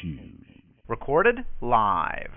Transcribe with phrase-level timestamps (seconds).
[0.00, 0.44] shoes.
[0.88, 2.30] Recorded live.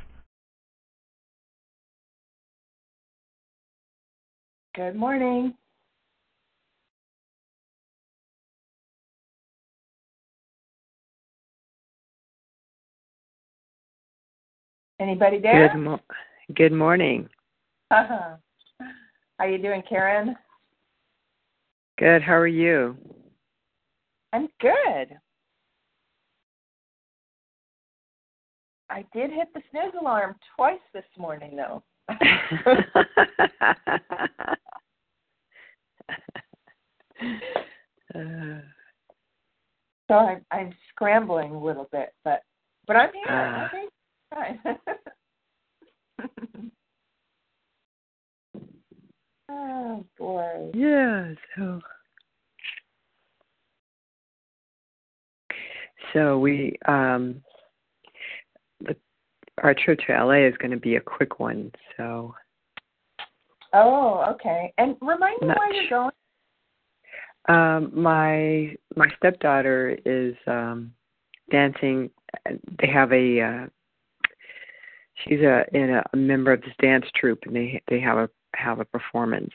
[4.75, 5.53] Good morning.
[14.99, 15.69] Anybody there?
[15.69, 15.99] Good, mo-
[16.55, 17.29] good morning.
[17.91, 18.35] Uh-huh.
[19.37, 20.35] How you doing, Karen?
[21.97, 22.21] Good.
[22.21, 22.97] How are you?
[24.33, 25.17] I'm good.
[28.89, 31.83] I did hit the snooze alarm twice this morning, though.
[32.09, 32.15] Uh,
[40.07, 42.41] so I'm I'm scrambling a little bit, but
[42.87, 43.35] but I'm here.
[43.35, 43.91] I think
[44.33, 44.59] fine.
[49.49, 50.71] oh boy.
[50.73, 51.33] yeah.
[51.55, 51.79] So.
[56.13, 57.43] So we um
[59.63, 61.71] our trip to LA is going to be a quick one.
[61.97, 62.33] So
[63.73, 64.73] Oh, okay.
[64.77, 66.11] And remind me Not why you're going.
[67.47, 70.91] um my my stepdaughter is um
[71.51, 72.09] dancing
[72.79, 73.67] they have a uh
[75.23, 78.29] she's a in a, a member of this dance troupe and they they have a
[78.55, 79.53] have a performance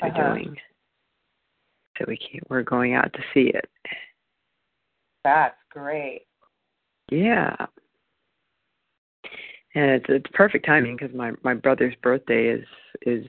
[0.00, 0.34] they're Uh-huh.
[0.34, 0.56] doing
[1.98, 3.68] so we can't we're going out to see it
[5.24, 6.22] That's great.
[7.10, 7.54] yeah
[9.74, 12.64] and it's it's perfect timing because my my brother's birthday is
[13.02, 13.24] is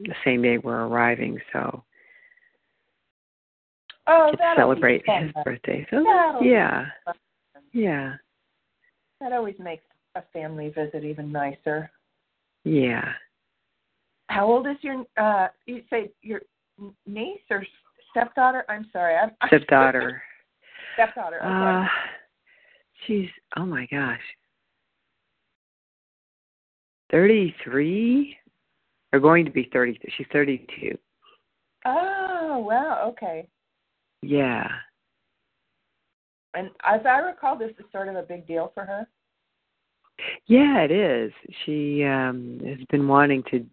[0.00, 1.84] the same day we're arriving so
[4.10, 6.86] Oh, to celebrate his birthday so That'll yeah
[7.72, 8.14] yeah
[9.20, 11.90] That always makes a family visit even nicer.
[12.64, 13.12] yeah
[14.28, 16.40] How old is your uh you say your
[17.06, 17.66] niece or
[18.10, 18.64] stepdaughter?
[18.68, 19.16] I'm sorry.
[19.16, 20.22] I'm stepdaughter
[20.94, 21.36] stepdaughter.
[21.36, 21.86] Okay.
[21.86, 21.86] Uh,
[23.06, 24.20] she's oh my gosh,
[27.10, 28.36] thirty-three,
[29.12, 29.98] or going to be thirty.
[30.16, 30.96] She's thirty-two.
[31.86, 33.08] oh, wow.
[33.10, 33.48] Okay.
[34.22, 34.66] Yeah,
[36.54, 39.06] And as I recall, this is sort of a big deal for her.
[40.46, 41.32] yeah, it is.
[41.64, 43.64] She um has been wanting to.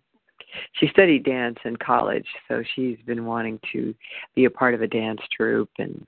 [0.74, 3.94] She studied dance in college, so she's been wanting to
[4.36, 6.06] be a part of a dance troupe, and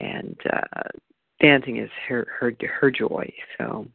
[0.00, 0.88] and uh
[1.40, 3.28] dancing is her her her joy.
[3.58, 3.86] So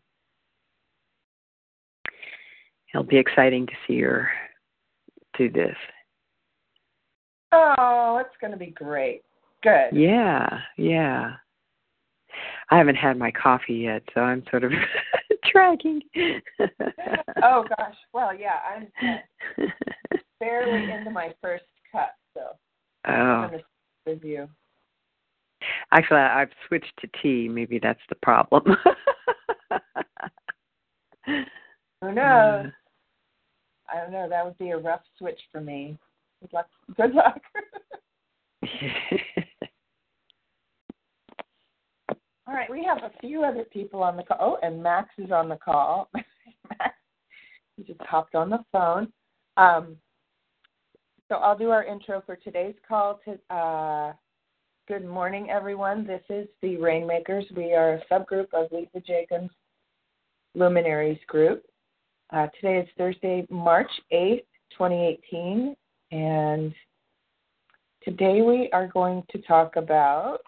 [2.94, 4.30] it'll be exciting to see her
[5.38, 5.76] do this.
[7.52, 9.24] Oh, it's going to be great.
[9.62, 9.90] Good.
[9.94, 11.34] Yeah, yeah.
[12.70, 14.72] I haven't had my coffee yet, so I'm sort of
[15.52, 16.02] dragging.
[17.46, 17.96] Oh gosh.
[18.14, 18.88] Well, yeah, I'm
[19.60, 19.66] uh,
[20.40, 22.42] barely into my first cup, so
[23.06, 23.66] oh, I'm going to
[24.06, 24.48] with you.
[25.92, 27.50] actually, I've switched to tea.
[27.50, 28.64] Maybe that's the problem.
[31.26, 32.68] Who knows?
[33.94, 34.28] I don't know.
[34.28, 35.98] That would be a rough switch for me.
[36.42, 36.68] Good luck.
[36.98, 37.42] Good luck.
[42.46, 44.38] All right, we have a few other people on the call.
[44.40, 46.10] Oh, and Max is on the call.
[46.70, 46.96] Max,
[47.78, 49.08] he just hopped on the phone.
[49.56, 49.96] Um,
[51.30, 53.22] so I'll do our intro for today's call.
[53.26, 54.14] To uh,
[54.88, 56.06] good morning, everyone.
[56.06, 57.46] This is the Rainmakers.
[57.56, 59.50] We are a subgroup of Lisa Jacobs
[60.54, 61.64] Luminaries Group.
[62.34, 65.76] Uh, today is Thursday, March eighth, twenty eighteen,
[66.12, 66.74] and
[68.04, 70.40] today we are going to talk about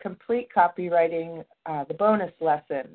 [0.00, 2.88] complete copywriting, uh, the bonus lesson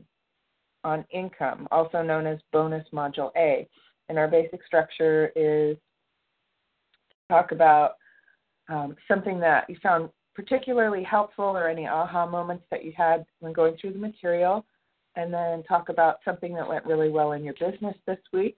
[0.83, 3.67] on income, also known as bonus module A.
[4.09, 7.97] And our basic structure is to talk about
[8.67, 13.53] um, something that you found particularly helpful or any aha moments that you had when
[13.53, 14.65] going through the material,
[15.15, 18.57] and then talk about something that went really well in your business this week,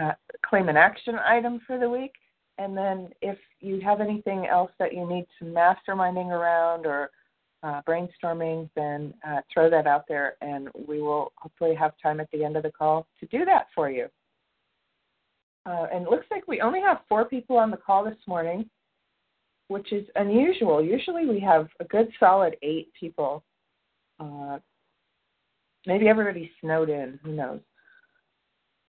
[0.00, 0.12] uh,
[0.44, 2.12] claim an action item for the week,
[2.58, 7.10] and then if you have anything else that you need some masterminding around or
[7.62, 12.30] uh, brainstorming, then uh, throw that out there, and we will hopefully have time at
[12.32, 14.06] the end of the call to do that for you.
[15.66, 18.68] Uh, and it looks like we only have four people on the call this morning,
[19.68, 20.82] which is unusual.
[20.82, 23.42] Usually we have a good solid eight people.
[25.86, 27.18] Maybe everybody's snowed in.
[27.22, 27.60] Who knows?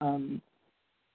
[0.00, 0.40] Um,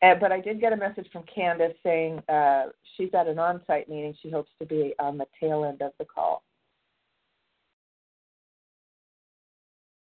[0.02, 2.66] and, but I did get a message from Candace saying uh,
[2.96, 4.14] she's at an on-site meeting.
[4.22, 6.44] She hopes to be on the tail end of the call.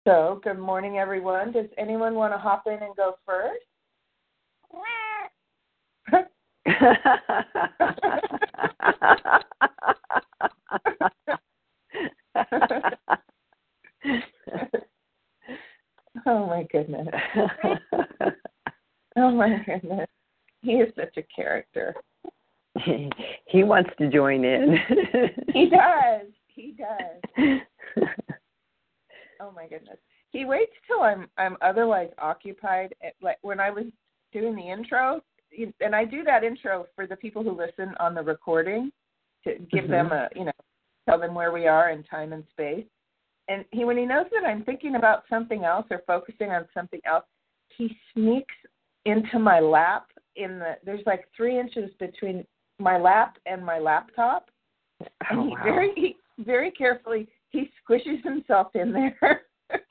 [0.07, 1.51] So, good morning, everyone.
[1.51, 3.63] Does anyone want to hop in and go first?
[16.25, 17.07] Oh my goodness.
[19.17, 20.07] oh my goodness.
[20.61, 21.95] He is such a character.
[23.47, 24.77] he wants to join in.
[25.53, 26.27] he does.
[26.47, 27.59] He does.
[29.41, 29.97] oh my goodness.
[30.29, 32.93] He waits till I'm I'm otherwise occupied.
[33.03, 33.85] At, like when I was
[34.31, 35.21] doing the intro,
[35.81, 38.91] and I do that intro for the people who listen on the recording
[39.43, 39.91] to give mm-hmm.
[39.91, 40.51] them a you know
[41.09, 42.85] tell them where we are in time and space.
[43.47, 47.01] And he when he knows that I'm thinking about something else or focusing on something
[47.05, 47.25] else,
[47.77, 48.55] he sneaks
[49.05, 52.45] into my lap in the there's like three inches between
[52.79, 54.49] my lap and my laptop.
[55.29, 55.63] And oh, he wow.
[55.63, 59.41] very he, very carefully he squishes himself in there.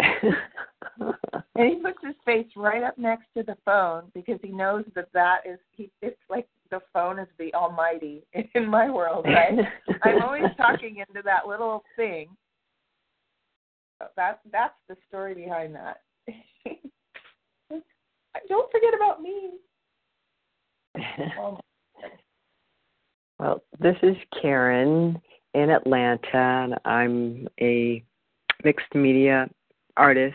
[0.99, 5.09] and he puts his face right up next to the phone because he knows that
[5.13, 8.23] that is he it's like the phone is the almighty
[8.55, 9.59] in my world right
[10.03, 12.29] i'm always talking into that little thing
[14.17, 16.01] that that's the story behind that
[18.49, 19.51] don't forget about me
[23.39, 25.21] well this is karen
[25.55, 28.03] in atlanta and i'm a
[28.65, 29.49] mixed media
[29.97, 30.35] artist,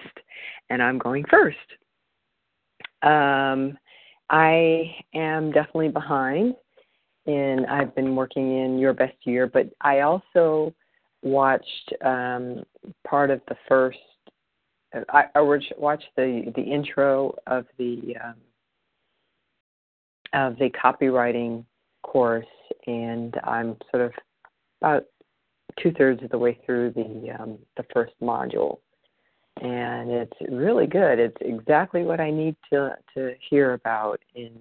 [0.70, 1.58] and I'm going first.
[3.02, 3.78] Um,
[4.30, 6.56] I am definitely behind,
[7.26, 10.74] and I've been working in Your Best Year, but I also
[11.26, 12.64] watched um,
[13.06, 13.98] part of the first.
[15.10, 15.42] I, I
[15.78, 18.36] watched the the intro of the um,
[20.34, 21.66] of the copywriting
[22.04, 22.46] course,
[22.88, 24.14] and I'm sort of
[24.82, 25.06] about
[25.82, 28.80] two thirds of the way through the um, the first module
[29.62, 31.20] and it's really good.
[31.20, 34.52] It's exactly what I need to to hear about in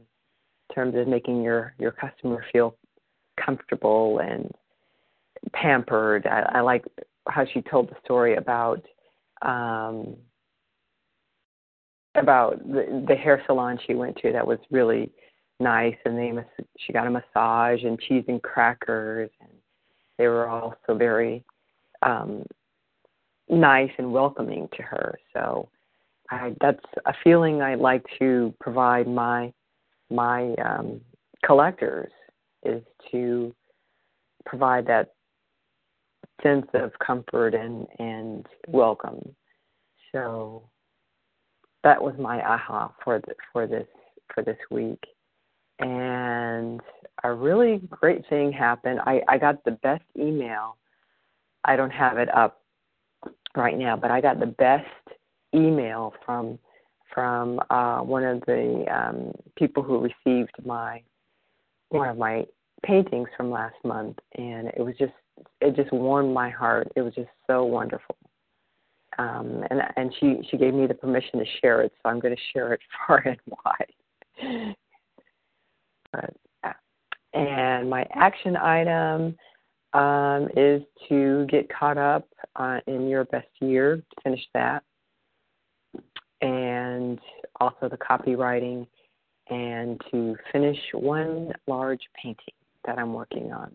[0.75, 2.77] terms of making your your customer feel
[3.45, 4.51] comfortable and
[5.55, 6.27] pampered.
[6.27, 6.85] I, I like
[7.29, 8.85] how she told the story about
[9.43, 10.17] um,
[12.15, 15.11] about the, the hair salon she went to that was really
[15.61, 16.33] nice, and they
[16.79, 19.51] she got a massage and cheese and crackers, and
[20.19, 21.45] they were all so very
[22.03, 22.45] um,
[23.49, 25.19] nice and welcoming to her.
[25.33, 25.69] So
[26.31, 29.53] I, that's a feeling I like to provide my
[30.11, 31.01] my um,
[31.45, 32.13] collectors
[32.65, 33.55] is to
[34.45, 35.13] provide that
[36.43, 39.35] sense of comfort and and welcome.
[40.13, 40.69] So
[41.83, 43.87] that was my aha for the, for this
[44.33, 45.03] for this week.
[45.81, 46.81] And
[47.25, 49.01] a really great thing happened.
[49.05, 50.77] I, I got the best email.
[51.65, 52.63] I don't have it up
[53.57, 54.87] right now, but I got the best
[55.55, 56.59] email from
[57.13, 61.03] from uh, one of the um, people who received my
[61.91, 62.45] one of my
[62.85, 65.13] paintings from last month, and it was just
[65.61, 66.89] it just warmed my heart.
[66.97, 68.17] It was just so wonderful.
[69.19, 72.35] Um, and and she she gave me the permission to share it, so I'm going
[72.35, 74.75] to share it far and wide.
[76.13, 76.35] but,
[77.33, 79.37] and my action item
[79.93, 82.27] um, is to get caught up
[82.57, 84.83] uh, in your best year, to finish that,
[86.41, 87.21] and
[87.61, 88.87] also the copywriting,
[89.49, 92.55] and to finish one large painting
[92.85, 93.73] that I'm working on.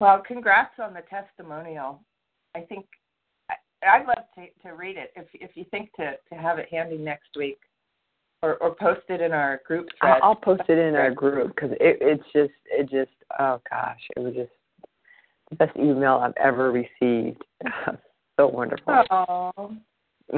[0.00, 2.02] Well, congrats on the testimonial.
[2.54, 2.86] I think
[3.50, 3.54] I,
[3.86, 6.98] I'd love to, to read it if if you think to, to have it handy
[6.98, 7.58] next week
[8.42, 10.20] or, or post it in our group thread.
[10.22, 14.20] I'll post it in our group because it, it's just it just oh gosh it
[14.20, 14.50] was just
[15.50, 17.42] the best email I've ever received.
[18.38, 19.04] so wonderful.
[19.10, 19.76] Oh.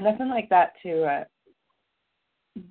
[0.00, 1.24] Nothing like that to uh,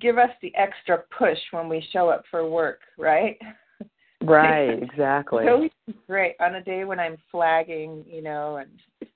[0.00, 3.38] give us the extra push when we show up for work, right?
[4.22, 5.44] Right, exactly.
[5.46, 5.68] so
[6.06, 8.70] great on a day when I'm flagging, you know, and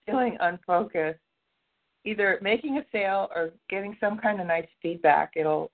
[0.07, 1.21] feeling unfocused.
[2.05, 5.71] Either making a sale or getting some kind of nice feedback, it'll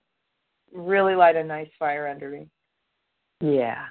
[0.72, 2.48] really light a nice fire under me.
[3.40, 3.84] Yeah.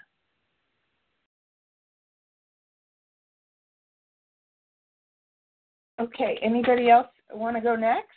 [6.02, 8.10] Okay, anybody else want to go next?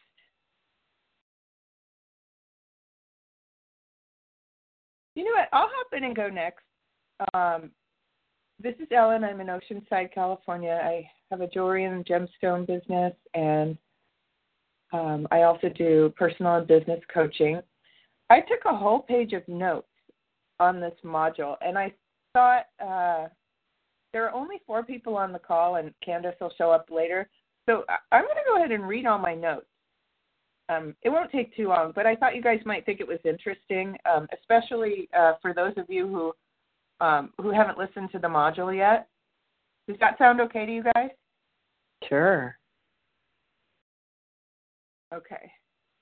[5.17, 5.49] You know what?
[5.53, 6.63] I'll hop in and go next.
[7.33, 7.71] Um,
[8.63, 9.25] this is Ellen.
[9.25, 10.79] I'm in Oceanside, California.
[10.85, 13.79] I have a jewelry and gemstone business, and
[14.93, 17.63] um, I also do personal and business coaching.
[18.29, 19.89] I took a whole page of notes
[20.61, 21.95] on this module, and I
[22.35, 23.29] thought uh,
[24.13, 27.27] there are only four people on the call, and Candace will show up later.
[27.65, 29.67] So I'm going to go ahead and read all my notes.
[30.69, 33.21] Um, it won't take too long, but I thought you guys might think it was
[33.25, 38.27] interesting, um, especially uh, for those of you who um, who haven't listened to the
[38.27, 39.09] module yet.
[39.87, 41.11] Does that sound okay to you guys?
[42.09, 42.57] Sure.
[45.15, 45.51] Okay.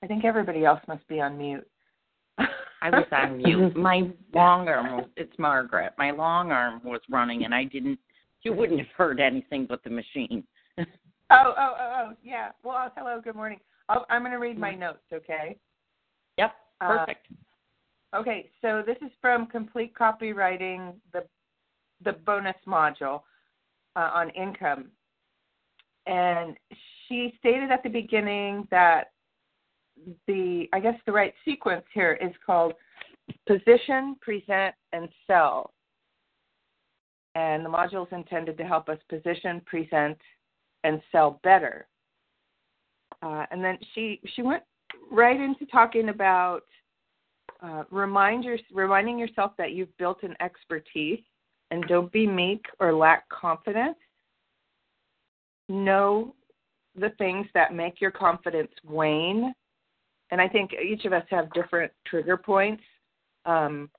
[0.02, 1.66] I think everybody else must be on mute.
[2.38, 3.76] I was on mute.
[3.76, 5.92] My long arm was it's Margaret.
[5.98, 7.98] My long arm was running and I didn't
[8.42, 10.44] you wouldn't have heard anything but the machine.
[10.78, 10.84] oh,
[11.30, 12.50] oh, oh, oh, yeah.
[12.62, 13.58] Well, hello, good morning.
[13.88, 15.58] I'll, I'm going to read my notes, okay?
[16.38, 17.26] Yep, perfect.
[18.12, 21.24] Uh, okay, so this is from Complete Copywriting, the
[22.04, 23.22] the bonus module
[23.96, 24.90] uh, on income,
[26.06, 26.56] and
[27.08, 29.12] she stated at the beginning that
[30.26, 32.74] the I guess the right sequence here is called
[33.46, 35.72] position, present, and sell.
[37.36, 40.18] And the module is intended to help us position, present,
[40.84, 41.86] and sell better.
[43.24, 44.62] Uh, and then she she went
[45.10, 46.62] right into talking about
[47.62, 51.20] uh, remind your, reminding yourself that you've built an expertise
[51.70, 53.96] and don't be meek or lack confidence.
[55.68, 56.34] Know
[56.94, 59.54] the things that make your confidence wane.
[60.30, 62.82] And I think each of us have different trigger points.
[63.46, 63.90] Um,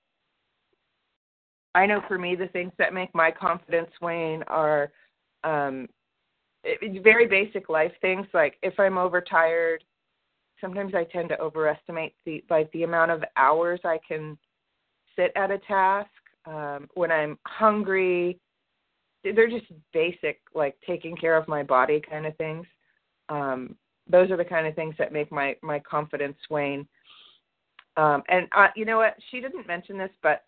[1.74, 4.92] I know for me, the things that make my confidence wane are
[5.44, 5.88] um,
[7.04, 9.84] very basic life things like if I'm overtired,
[10.62, 14.38] sometimes I tend to overestimate the like the amount of hours I can
[15.16, 16.10] sit at a task.
[16.46, 18.40] Um, when I'm hungry,
[19.24, 22.66] they're just basic like taking care of my body kind of things.
[23.30, 23.76] Um,
[24.08, 26.88] those are the kind of things that make my my confidence wane.
[27.98, 29.16] Um, and uh, you know what?
[29.32, 30.44] She didn't mention this, but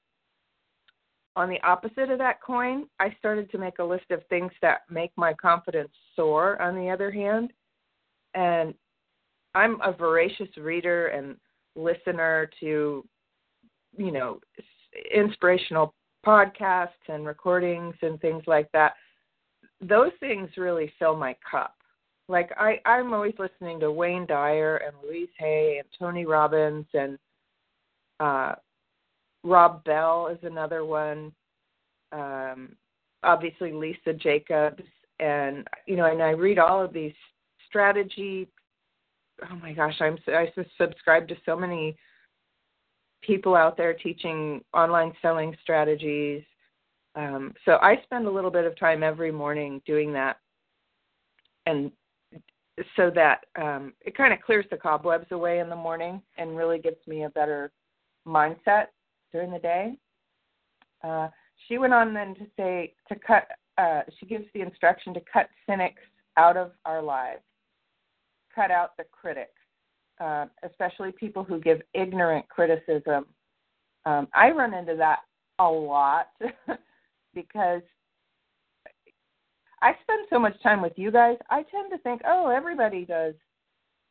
[1.38, 4.82] on the opposite of that coin, I started to make a list of things that
[4.90, 7.54] make my confidence soar, on the other hand.
[8.34, 8.74] And
[9.54, 11.38] I'm a voracious reader and
[11.76, 13.06] listener to,
[13.96, 14.40] you know,
[15.14, 15.94] inspirational
[16.26, 18.94] podcasts and recordings and things like that.
[19.80, 21.76] Those things really fill my cup.
[22.28, 27.20] Like I, I'm always listening to Wayne Dyer and Louise Hay and Tony Robbins and
[28.20, 28.56] uh
[29.48, 31.32] Rob Bell is another one.
[32.12, 32.76] Um,
[33.24, 34.84] obviously, Lisa Jacobs,
[35.20, 37.14] and you know, and I read all of these
[37.68, 38.48] strategy.
[39.50, 41.96] Oh my gosh, I'm I subscribe to so many
[43.22, 46.44] people out there teaching online selling strategies.
[47.16, 50.38] Um, so I spend a little bit of time every morning doing that,
[51.66, 51.92] and
[52.96, 56.80] so that um, it kind of clears the cobwebs away in the morning and really
[56.80, 57.72] gives me a better
[58.28, 58.88] mindset
[59.38, 59.94] during the day.
[61.04, 61.28] Uh,
[61.68, 63.48] she went on then to say to cut.
[63.78, 66.02] Uh, she gives the instruction to cut cynics
[66.38, 67.44] out of our lives,
[68.54, 69.52] cut out the critics,
[70.20, 73.28] uh, especially people who give ignorant criticism.
[74.08, 75.20] Um, I run into that
[75.60, 76.30] a lot
[77.36, 77.84] because
[79.84, 81.38] I spend so much time with you guys.
[81.52, 83.36] I tend to think, oh, everybody does,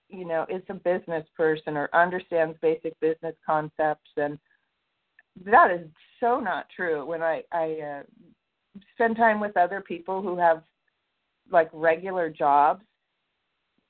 [0.09, 4.38] you know, is a business person or understands basic business concepts and
[5.45, 5.87] that is
[6.21, 7.05] so not true.
[7.05, 8.02] When I I uh,
[8.95, 10.62] spend time with other people who have
[11.50, 12.85] like regular jobs,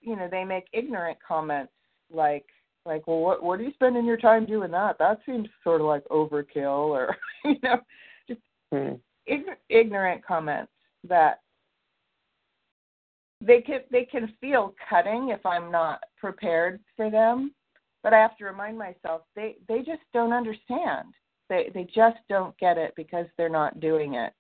[0.00, 1.72] you know, they make ignorant comments
[2.10, 2.46] like
[2.84, 4.98] like, well, what what are you spending your time doing that?
[4.98, 7.80] That seems sort of like overkill, or you know,
[8.28, 8.40] just
[8.72, 8.98] mm.
[9.26, 10.72] ig- ignorant comments
[11.08, 11.40] that
[13.40, 17.52] they can they can feel cutting if I'm not prepared for them,
[18.02, 21.12] but I have to remind myself they they just don't understand.
[21.48, 24.32] They they just don't get it because they're not doing it.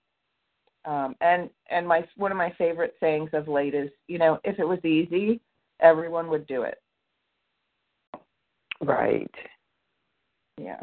[0.84, 4.58] Um, and and my one of my favorite sayings of late is, you know, if
[4.58, 5.40] it was easy,
[5.80, 6.80] everyone would do it.
[8.80, 9.30] Right.
[10.60, 10.80] Yeah.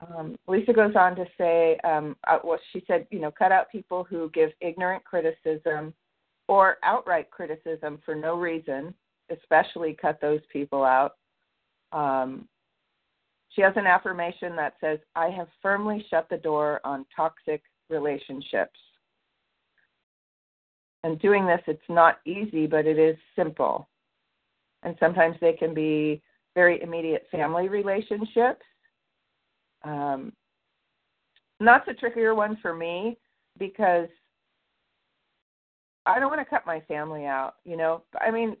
[0.00, 3.70] Um, Lisa goes on to say, um, uh, well, she said, you know, cut out
[3.70, 5.94] people who give ignorant criticism
[6.48, 8.94] or outright criticism for no reason,
[9.30, 11.16] especially cut those people out.
[11.92, 12.48] Um,
[13.54, 18.78] she has an affirmation that says, I have firmly shut the door on toxic relationships.
[21.04, 23.88] And doing this, it's not easy, but it is simple.
[24.82, 26.22] And sometimes they can be
[26.54, 28.62] very immediate family relationships.
[29.84, 30.32] Um,
[31.60, 33.18] that's a trickier one for me
[33.58, 34.08] because
[36.06, 38.02] I don't want to cut my family out, you know.
[38.20, 38.56] I mean,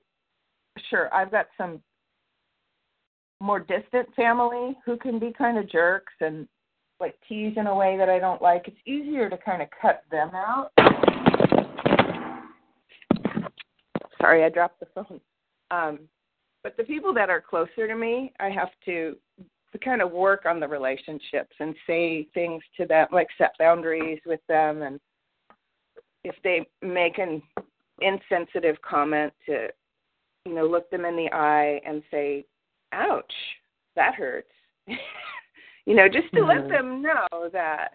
[0.90, 1.80] sure, I've got some
[3.42, 6.46] more distant family who can be kind of jerks and
[7.00, 10.04] like tease in a way that I don't like, it's easier to kind of cut
[10.12, 10.70] them out.
[14.20, 15.20] Sorry, I dropped the phone.
[15.72, 15.98] Um,
[16.62, 19.16] but the people that are closer to me, I have to
[19.72, 24.20] to kind of work on the relationships and say things to them, like set boundaries
[24.26, 25.00] with them, and
[26.24, 27.42] if they make an
[28.00, 29.68] insensitive comment, to
[30.44, 32.44] you know look them in the eye and say,
[32.92, 33.32] "Ouch,
[33.96, 34.52] that hurts."
[35.86, 36.60] you know, just to mm-hmm.
[36.60, 37.90] let them know that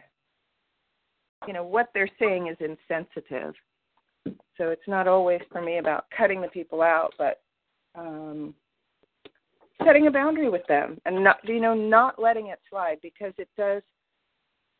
[1.48, 3.54] you know what they're saying is insensitive.
[4.58, 7.42] So it's not always for me about cutting the people out, but
[7.96, 8.54] um,
[9.86, 13.50] setting a boundary with them and not you know not letting it slide because it
[13.58, 13.82] does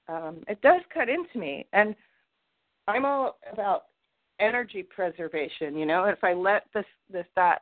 [0.10, 1.96] um, it does cut into me and
[2.88, 3.84] I'm all about
[4.40, 5.76] energy preservation.
[5.76, 7.60] You know, if I let this this that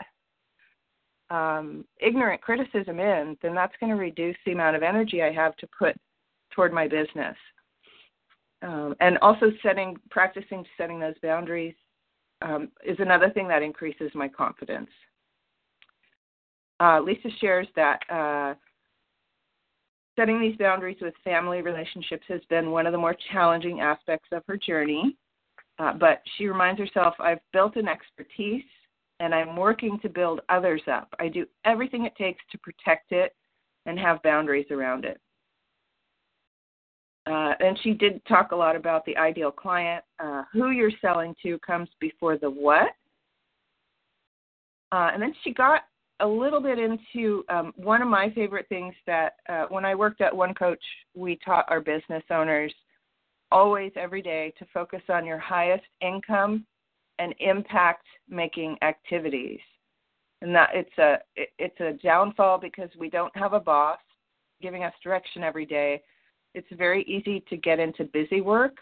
[1.30, 5.56] um, ignorant criticism in, then that's going to reduce the amount of energy I have
[5.58, 5.96] to put
[6.52, 7.36] toward my business.
[8.62, 11.76] Um, and also setting, practicing setting those boundaries
[12.42, 14.90] um, is another thing that increases my confidence.
[16.80, 18.54] Uh, Lisa shares that uh,
[20.18, 24.44] setting these boundaries with family relationships has been one of the more challenging aspects of
[24.48, 25.16] her journey.
[25.78, 28.64] Uh, but she reminds herself, I've built an expertise
[29.20, 31.14] and I'm working to build others up.
[31.20, 33.36] I do everything it takes to protect it
[33.86, 35.20] and have boundaries around it.
[37.28, 40.04] Uh, and she did talk a lot about the ideal client.
[40.20, 42.90] Uh, who you're selling to comes before the what.
[44.92, 45.82] Uh, and then she got
[46.20, 50.22] a little bit into um, one of my favorite things that uh, when I worked
[50.22, 50.84] at One Coach,
[51.16, 52.74] we taught our business owners
[53.52, 56.66] always every day to focus on your highest income
[57.20, 59.60] and impact making activities.
[60.42, 64.00] And that it's a it's a downfall because we don't have a boss
[64.62, 66.02] giving us direction every day.
[66.54, 68.78] It's very easy to get into busy work,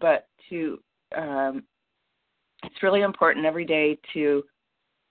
[0.00, 0.80] but to
[1.16, 1.62] um,
[2.64, 4.42] it's really important every day to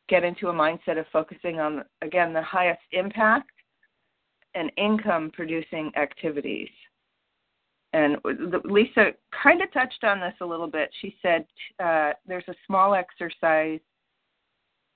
[0.10, 3.51] get into a mindset of focusing on again the highest impact
[4.55, 6.70] and income producing activities.
[7.98, 8.18] And
[8.64, 9.07] Lisa
[9.44, 10.92] kind of touched on this a little bit.
[11.01, 11.48] She said
[11.83, 13.79] uh, there's a small exercise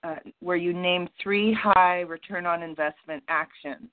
[0.03, 3.89] uh, where you name three high return on investment actions,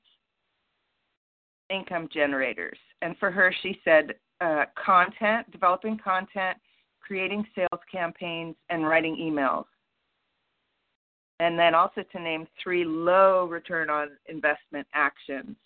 [1.71, 2.77] income generators.
[3.01, 6.59] And for her, she said uh, content, developing content,
[7.01, 9.65] creating sales campaigns, and writing emails
[11.41, 15.57] and then also to name three low return on investment actions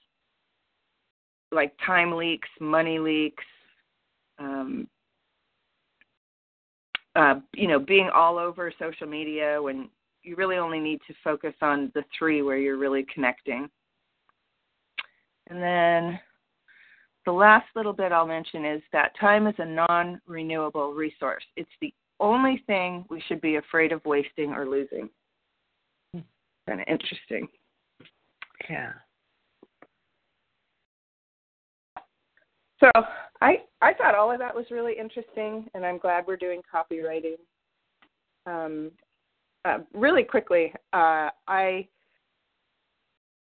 [1.53, 3.45] like time leaks, money leaks,
[4.39, 4.89] um,
[7.15, 9.89] uh, you know, being all over social media when
[10.23, 13.69] you really only need to focus on the three where you're really connecting.
[15.49, 16.19] And then
[17.27, 21.45] the last little bit I'll mention is that time is a non renewable resource.
[21.57, 25.11] It's the only thing we should be afraid of wasting or losing
[26.67, 27.49] kind of interesting.
[28.69, 28.93] Yeah.
[32.83, 32.91] So
[33.41, 37.37] I I thought all of that was really interesting, and I'm glad we're doing copywriting.
[38.47, 38.91] Um,
[39.65, 41.87] uh, really quickly, uh, I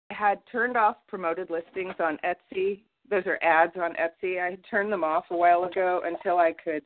[0.09, 2.81] had turned off promoted listings on Etsy.
[3.09, 4.41] Those are ads on Etsy.
[4.41, 6.81] I had turned them off a while ago until I could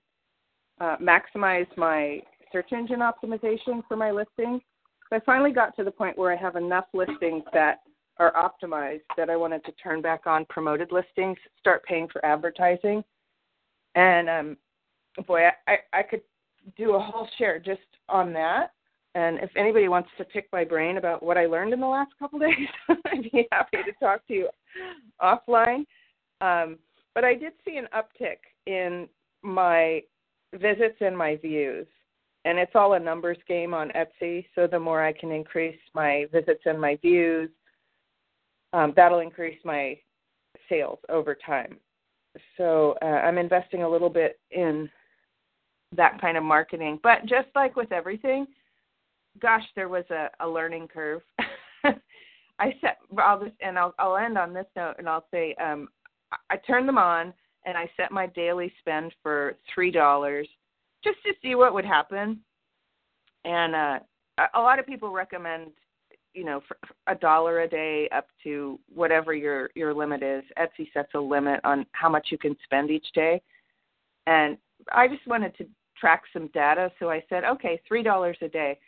[0.81, 2.19] uh, maximize my
[2.51, 4.61] search engine optimization for my listings.
[5.09, 7.79] So I finally got to the point where I have enough listings that
[8.17, 13.03] are optimized that I wanted to turn back on promoted listings, start paying for advertising.
[13.95, 14.57] And um
[15.27, 16.21] boy, I, I could
[16.77, 18.71] do a whole share just on that.
[19.13, 22.11] And if anybody wants to pick my brain about what I learned in the last
[22.17, 22.55] couple days,
[22.89, 24.49] I'd be happy to talk to you
[25.21, 25.85] offline.
[26.39, 26.77] Um,
[27.13, 29.09] but I did see an uptick in
[29.41, 30.01] my
[30.53, 31.87] visits and my views
[32.45, 34.45] and it's all a numbers game on Etsy.
[34.55, 37.49] So the more I can increase my visits and my views,
[38.73, 39.97] um, that'll increase my
[40.69, 41.77] sales over time.
[42.57, 44.89] So uh, I'm investing a little bit in
[45.95, 46.99] that kind of marketing.
[47.03, 48.47] But just like with everything,
[49.41, 51.21] gosh, there was a, a learning curve.
[52.59, 55.89] I set, I'll just, and I'll, I'll end on this note, and I'll say, um,
[56.49, 57.33] I turned them on,
[57.65, 60.47] and I set my daily spend for three dollars
[61.03, 62.39] just to see what would happen.
[63.45, 63.99] And uh,
[64.53, 65.71] a lot of people recommend,
[66.33, 66.61] you know,
[67.07, 70.43] a dollar a day up to whatever your your limit is.
[70.57, 73.41] Etsy sets a limit on how much you can spend each day,
[74.27, 74.57] and
[74.91, 75.67] I just wanted to
[75.97, 78.79] track some data, so I said, okay, three dollars a day.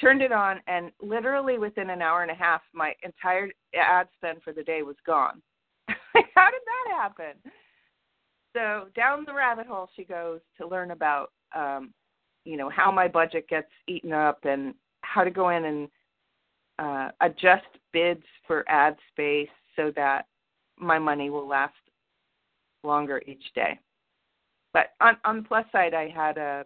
[0.00, 4.42] Turned it on, and literally within an hour and a half, my entire ad spend
[4.42, 5.42] for the day was gone.
[5.88, 7.34] how did that happen?
[8.54, 11.92] So down the rabbit hole she goes to learn about um,
[12.44, 15.88] you know how my budget gets eaten up and how to go in and
[16.80, 19.48] uh, adjust bids for ad space.
[19.76, 20.26] so that
[20.78, 21.74] my money will last
[22.82, 23.78] longer each day.
[24.72, 26.64] But on on the plus side, I had a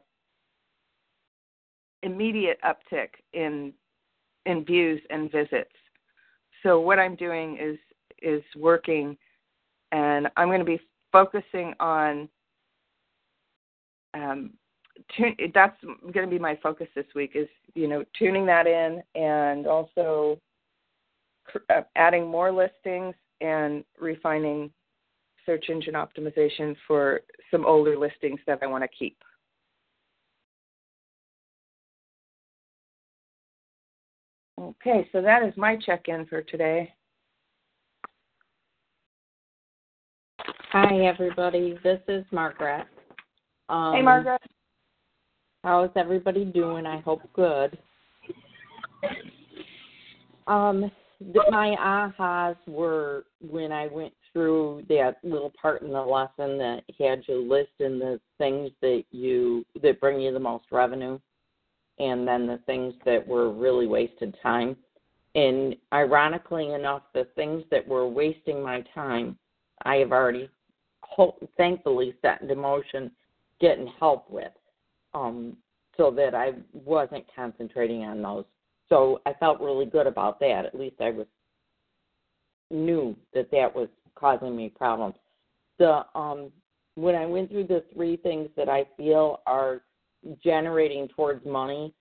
[2.03, 3.73] immediate uptick in
[4.47, 5.73] in views and visits.
[6.63, 7.79] So what I'm doing is
[8.23, 9.17] is working,
[9.93, 10.81] and I'm going to be
[11.13, 12.29] focusing on.
[14.15, 14.53] Um,
[15.17, 15.77] tune, that's
[16.13, 17.33] going to be my focus this week.
[17.35, 20.39] Is you know tuning that in and also
[21.71, 24.71] uh, adding more listings and refining
[25.47, 29.17] search engine optimization for some older listings that I want to keep.
[34.61, 36.93] Okay, so that is my check in for today.
[40.71, 41.79] Hi, everybody.
[41.83, 42.87] This is Margaret.
[43.69, 44.41] Um, hey, Margaret.
[45.65, 46.85] How's everybody doing?
[46.85, 47.79] I hope good.
[50.47, 50.91] Um,
[51.51, 57.23] my ahas were when I went through that little part in the lesson that had
[57.27, 61.19] you list in the things that you that bring you the most revenue
[61.99, 64.77] and then the things that were really wasted time.
[65.35, 69.39] And ironically enough, the things that were wasting my time,
[69.83, 70.51] I have already
[71.57, 73.11] thankfully set into motion
[73.63, 74.53] getting help with,
[75.15, 75.57] um,
[75.97, 78.45] so that I wasn't concentrating on those.
[78.89, 80.65] So I felt really good about that.
[80.67, 81.27] At least I was
[82.71, 85.15] knew that that was causing me problems.
[85.79, 86.51] The um,
[86.97, 89.83] when I went through the three things that I feel are
[90.43, 91.93] generating towards money,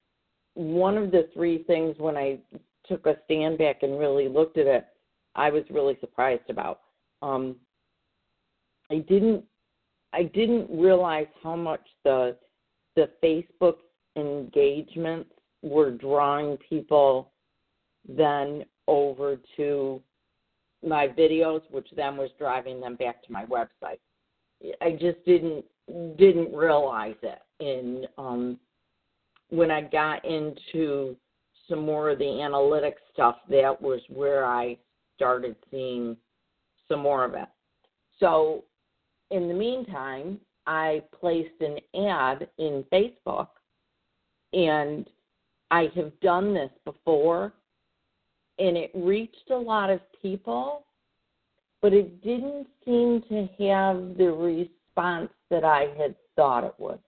[0.54, 2.40] one of the three things when I
[2.86, 4.86] took a stand back and really looked at it,
[5.36, 6.82] I was really surprised about.
[7.22, 7.56] Um,
[8.92, 9.44] I didn't
[10.14, 12.38] I didn't realize how much the
[12.96, 13.78] the Facebook
[14.16, 15.30] engagements
[15.62, 17.32] were drawing people
[18.08, 20.02] then over to
[20.86, 24.00] my videos, which then was driving them back to my website.
[24.82, 25.66] I just didn't
[26.18, 27.40] didn't realize it.
[27.60, 28.60] And um,
[29.50, 31.16] when I got into
[31.70, 34.78] some more of the analytics stuff, that was where I
[35.16, 36.18] started seeing
[36.88, 37.48] some more of it.
[38.20, 38.64] So,
[39.32, 41.78] in the meantime, I placed an
[42.10, 43.48] ad in Facebook,
[44.54, 45.10] and
[45.72, 47.54] I have done this before
[48.60, 50.86] and it reached a lot of people,
[51.82, 57.00] but it didn't seem to have the response that I had thought it would.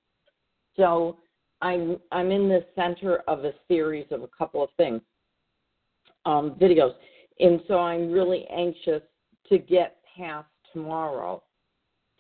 [0.76, 1.18] So
[1.62, 5.02] I'm I'm in the center of a series of a couple of things,
[6.26, 6.94] um, videos,
[7.40, 9.02] and so I'm really anxious
[9.50, 11.42] to get past tomorrow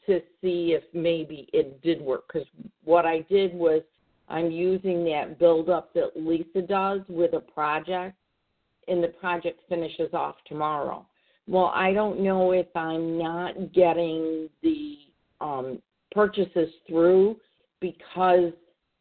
[0.07, 2.25] to see if maybe it did work.
[2.27, 2.47] Because
[2.83, 3.81] what I did was
[4.29, 8.17] I'm using that build up that Lisa does with a project
[8.87, 11.05] and the project finishes off tomorrow.
[11.47, 14.97] Well, I don't know if I'm not getting the
[15.41, 17.37] um, purchases through
[17.79, 18.51] because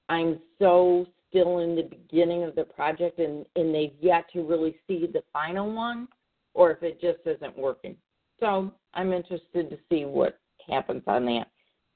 [0.09, 4.77] I'm so still in the beginning of the project and, and they've yet to really
[4.87, 6.07] see the final one
[6.53, 7.97] or if it just isn't working.
[8.41, 11.47] So I'm interested to see what happens on that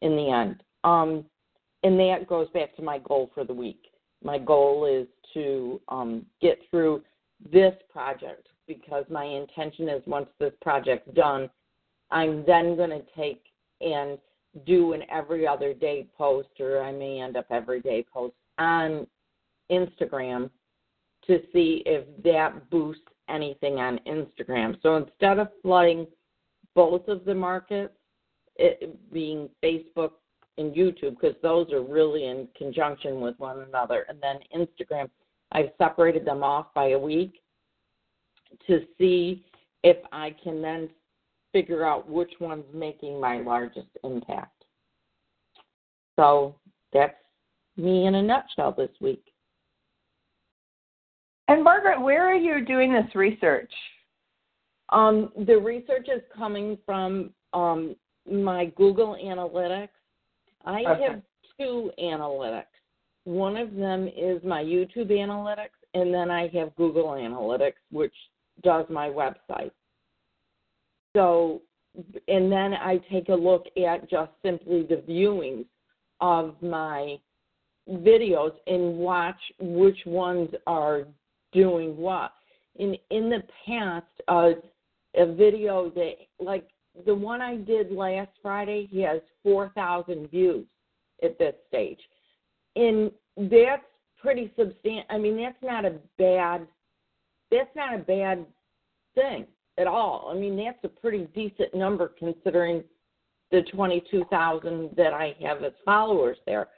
[0.02, 0.62] in the end.
[0.84, 1.24] Um,
[1.82, 3.82] and that goes back to my goal for the week.
[4.22, 7.02] My goal is to um, get through
[7.52, 11.48] this project because my intention is once this project's done,
[12.10, 13.42] I'm then going to take
[13.80, 14.18] and
[14.66, 19.06] do an every other day post, or I may end up every day post on
[19.70, 20.50] Instagram
[21.26, 24.76] to see if that boosts anything on Instagram.
[24.82, 26.06] So instead of flooding
[26.74, 27.94] both of the markets,
[28.58, 30.12] it being Facebook
[30.58, 35.08] and YouTube, because those are really in conjunction with one another, and then Instagram,
[35.52, 37.40] I've separated them off by a week
[38.66, 39.44] to see
[39.84, 40.90] if I can then
[41.52, 44.64] figure out which one's making my largest impact.
[46.16, 46.56] So
[46.92, 47.14] that's
[47.76, 49.24] me in a nutshell this week.
[51.46, 53.72] And Margaret, where are you doing this research?
[54.90, 57.94] Um, the research is coming from um,
[58.30, 59.88] my Google Analytics.
[60.64, 61.02] I okay.
[61.02, 61.22] have
[61.58, 62.64] two analytics.
[63.24, 68.14] One of them is my YouTube Analytics, and then I have Google Analytics, which
[68.62, 69.70] does my website.
[71.16, 71.62] So,
[72.28, 75.66] and then I take a look at just simply the viewings
[76.20, 77.18] of my
[77.90, 81.04] videos and watch which ones are
[81.52, 82.32] doing what.
[82.76, 84.50] In in the past, uh,
[85.16, 86.68] a video that like
[87.06, 90.66] the one I did last Friday, he has four thousand views
[91.22, 92.00] at this stage,
[92.76, 93.84] and that's
[94.20, 95.04] pretty substantial.
[95.10, 96.66] I mean, that's not a bad
[97.50, 98.46] that's not a bad
[99.14, 99.46] thing.
[99.78, 100.30] at all.
[100.30, 102.82] I mean, that's a pretty decent number considering
[103.52, 106.68] the 22,000 that I have as followers there.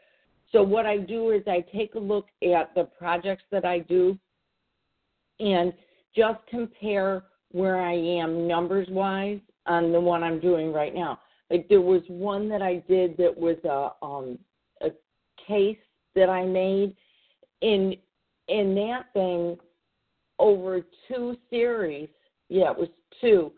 [0.53, 4.19] So what I do is I take a look at the projects that I do
[5.39, 5.73] and
[6.15, 11.21] just compare where I am numbers wise on the one I'm doing right now.
[11.51, 14.39] Like there was one that I did that was a um
[14.83, 14.91] a
[15.47, 15.79] case
[16.15, 16.97] that I made
[17.61, 17.97] in
[18.49, 19.59] in that thing
[20.39, 22.09] over two series.
[22.49, 22.89] Yeah, it was
[23.21, 23.53] two.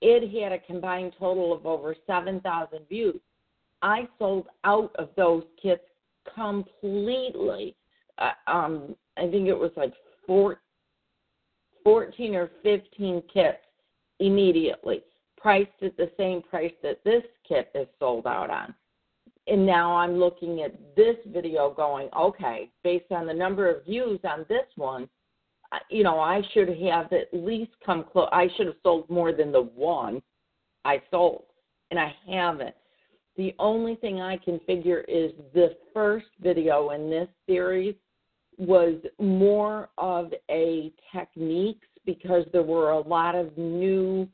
[0.00, 3.20] It had a combined total of over 7,000 views.
[3.82, 5.82] I sold out of those kits
[6.34, 7.74] completely.
[8.18, 9.92] Uh, um, I think it was like
[10.26, 10.60] four,
[11.84, 13.58] 14 or 15 kits
[14.20, 15.02] immediately,
[15.42, 18.74] priced at the same price that this kit is sold out on.
[19.48, 24.20] And now I'm looking at this video going, okay, based on the number of views
[24.22, 25.08] on this one,
[25.90, 28.28] you know, I should have at least come close.
[28.30, 30.22] I should have sold more than the one
[30.84, 31.44] I sold,
[31.90, 32.74] and I haven't.
[33.36, 37.94] The only thing I can figure is the first video in this series
[38.58, 44.28] was more of a techniques because there were a lot of new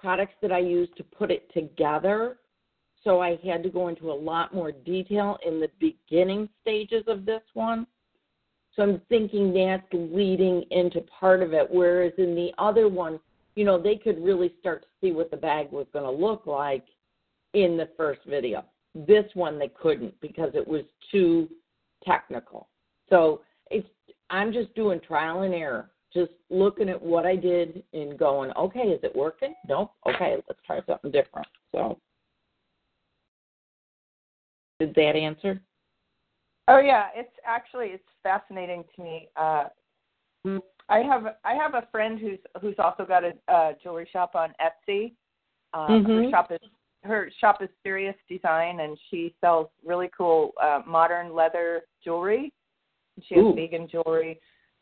[0.00, 2.38] products that I used to put it together.
[3.04, 7.24] So I had to go into a lot more detail in the beginning stages of
[7.24, 7.86] this one.
[8.74, 11.68] So I'm thinking that's leading into part of it.
[11.70, 13.18] Whereas in the other one,
[13.54, 16.46] you know, they could really start to see what the bag was going to look
[16.46, 16.84] like
[17.54, 18.64] in the first video.
[18.94, 21.48] This one they couldn't because it was too
[22.04, 22.68] technical.
[23.08, 23.88] So it's
[24.30, 28.80] I'm just doing trial and error, just looking at what I did and going, okay,
[28.80, 29.54] is it working?
[29.68, 29.92] Nope.
[30.08, 31.46] Okay, let's try something different.
[31.72, 31.98] So
[34.80, 35.60] did that answer?
[36.68, 39.28] Oh yeah, it's actually it's fascinating to me.
[39.36, 39.64] Uh,
[40.88, 44.52] I have I have a friend who's who's also got a, a jewelry shop on
[44.60, 45.12] Etsy.
[45.74, 46.24] Um, mm-hmm.
[46.24, 46.70] Her shop is
[47.04, 52.52] her shop is Serious Design, and she sells really cool uh, modern leather jewelry.
[53.26, 53.54] She has Ooh.
[53.54, 54.40] vegan jewelry.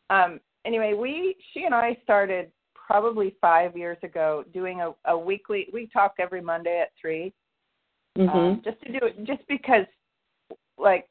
[0.09, 5.67] Um, anyway, we she and I started probably five years ago doing a, a weekly.
[5.73, 7.33] We talk every Monday at 3
[8.17, 8.35] Mm-hmm.
[8.35, 9.85] um, just to do it, just because
[10.79, 11.07] like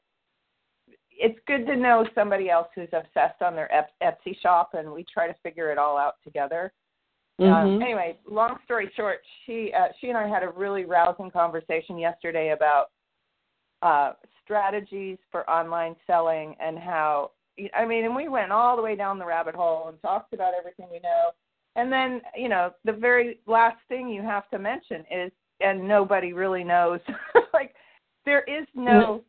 [1.09, 3.69] it's good to know somebody else who's obsessed on their
[4.03, 6.73] Etsy shop, and we try to figure it all out together.
[7.39, 7.81] Um, Mhm.
[7.81, 12.49] anyway, long story short, she uh, she and I had a really rousing conversation yesterday
[12.49, 12.91] about
[13.81, 17.31] uh, strategies for online selling and how
[17.75, 20.53] I mean, and we went all the way down the rabbit hole and talked about
[20.57, 21.31] everything we know.
[21.75, 26.33] And then, you know, the very last thing you have to mention is, and nobody
[26.33, 26.99] really knows,
[27.53, 27.73] like
[28.25, 29.23] there is no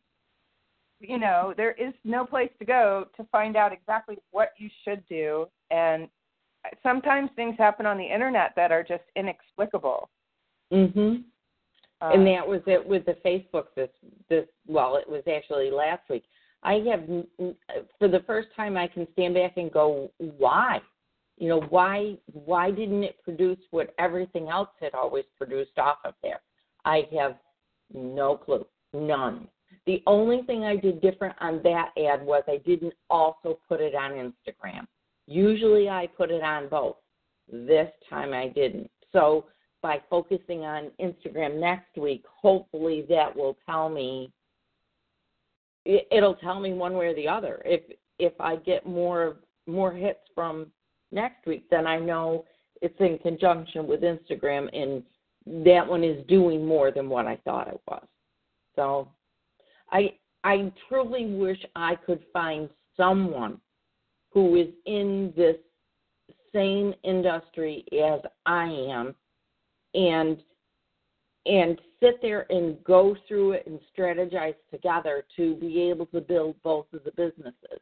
[0.99, 5.03] you know, there is no place to go to find out exactly what you should
[5.07, 5.47] do.
[5.71, 6.09] And
[6.83, 10.09] sometimes things happen on the internet that are just inexplicable.
[10.71, 11.23] Mhm.
[12.01, 13.91] Um, and that was it with the Facebook this
[14.29, 16.25] this well it was actually last week.
[16.63, 17.07] I have
[17.97, 20.81] for the first time I can stand back and go why?
[21.37, 26.13] You know, why why didn't it produce what everything else had always produced off of
[26.21, 26.41] there?
[26.85, 27.37] I have
[27.93, 28.65] no clue.
[28.93, 29.47] None.
[29.85, 33.95] The only thing I did different on that ad was I didn't also put it
[33.95, 34.85] on Instagram.
[35.27, 36.97] Usually I put it on both.
[37.51, 38.89] This time I didn't.
[39.11, 39.45] So
[39.81, 44.31] by focusing on Instagram next week, hopefully that will tell me
[45.85, 47.61] it- it'll tell me one way or the other.
[47.65, 47.81] If
[48.17, 50.71] if I get more more hits from
[51.11, 52.45] next week, then I know
[52.81, 55.03] it's in conjunction with Instagram and
[55.63, 58.05] that one is doing more than what I thought it was.
[58.75, 59.09] So
[59.91, 63.59] I I truly wish I could find someone
[64.31, 65.57] who is in this
[66.53, 69.15] same industry as I am
[69.93, 70.41] and
[71.45, 76.55] and sit there and go through it and strategize together to be able to build
[76.63, 77.79] both of the businesses.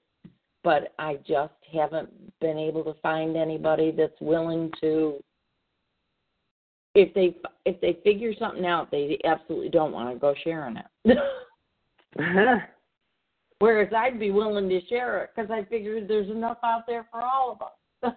[0.64, 2.10] But I just haven't
[2.42, 5.24] been able to find anybody that's willing to
[6.96, 11.18] if they if they figure something out, they absolutely don't want to go sharing it.
[12.20, 12.58] Uh-huh.
[13.60, 17.22] Whereas I'd be willing to share it because I figured there's enough out there for
[17.22, 17.62] all of
[18.10, 18.16] us.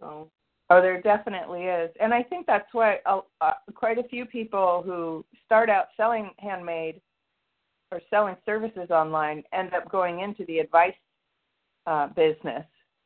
[0.00, 0.30] so
[0.68, 4.82] Oh, there definitely is, and I think that's why uh, uh, quite a few people
[4.84, 7.00] who start out selling handmade
[7.92, 10.94] or selling services online end up going into the advice
[11.86, 12.64] uh, business,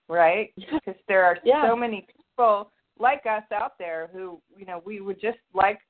[0.08, 0.52] right?
[0.56, 1.66] Because there are Yeah.
[1.68, 5.80] so many people like us out there who, you know, we would just like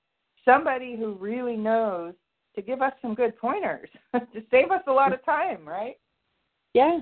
[0.44, 2.14] somebody who really knows
[2.56, 5.96] to give us some good pointers to save us a lot of time, right?
[6.74, 7.00] yeah,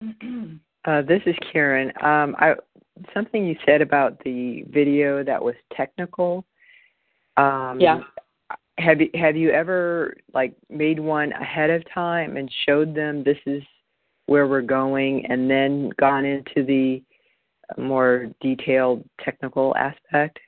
[0.84, 1.92] Uh, this is Karen.
[2.02, 2.54] Um, I
[3.12, 6.46] something you said about the video that was technical.
[7.36, 8.00] Um, Yeah.
[8.78, 13.36] Have you have you ever like made one ahead of time and showed them this
[13.44, 13.62] is
[14.26, 17.02] where we're going, and then gone into the
[17.76, 20.38] more detailed technical aspect?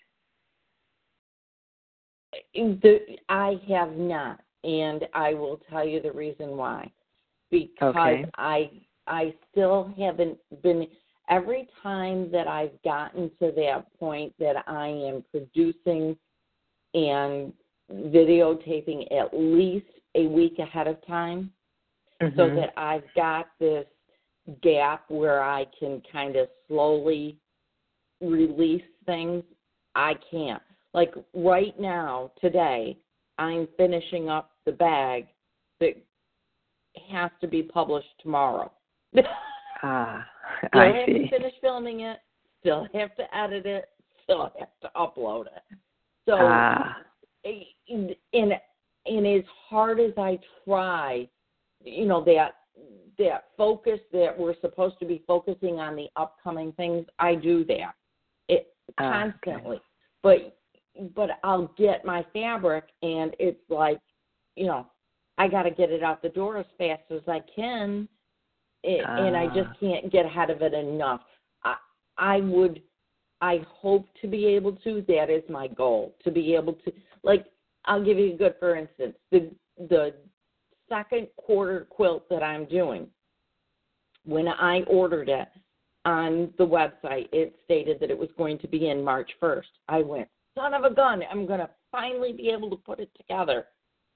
[2.54, 6.90] The, I have not, and I will tell you the reason why.
[7.50, 8.24] Because Okay.
[8.38, 8.70] I
[9.10, 10.86] I still haven't been.
[11.28, 16.16] Every time that I've gotten to that point that I am producing
[16.94, 17.52] and
[17.92, 21.52] videotaping at least a week ahead of time,
[22.20, 22.56] so Mhm.
[22.56, 23.86] that I've got this
[24.60, 27.38] gap where I can kind of slowly
[28.20, 29.44] release things,
[29.94, 30.62] I can't.
[30.92, 32.98] Like right now, today,
[33.38, 35.28] I'm finishing up the bag
[35.78, 35.96] that
[37.08, 38.72] has to be published tomorrow.
[39.14, 39.24] still
[39.82, 40.26] ah,
[40.72, 41.12] I have see.
[41.12, 42.18] to finish filming it,
[42.60, 43.88] still have to edit it,
[44.24, 45.62] still have to upload it.
[46.26, 46.96] So Ah,
[47.44, 48.52] and and
[49.06, 51.28] and as hard as I try,
[51.84, 52.56] you know that
[53.18, 57.94] that focus that we're supposed to be focusing on the upcoming things, I do that
[58.48, 59.32] it Ah, okay.
[59.52, 59.80] constantly.
[60.22, 60.56] But
[61.14, 64.00] but I'll get my fabric and it's like,
[64.56, 64.86] you know,
[65.38, 68.08] I got to get it out the door as fast as I can,
[68.82, 69.76] it, and I just Ah.
[69.80, 71.22] can't get ahead of it enough.
[71.64, 71.76] I
[72.16, 72.82] I would
[73.40, 75.02] I hope to be able to.
[75.02, 76.92] That is my goal to be able to.
[77.22, 77.46] Like,
[77.86, 79.16] I'll give you a good for instance.
[79.30, 79.50] The
[79.88, 80.14] the
[80.88, 83.06] second quarter quilt that I'm doing.
[84.24, 85.48] When I ordered it
[86.04, 89.70] on the website, it stated that it was going to be in March 1st.
[89.88, 91.22] I went, son of a gun!
[91.30, 93.66] I'm going to finally be able to put it together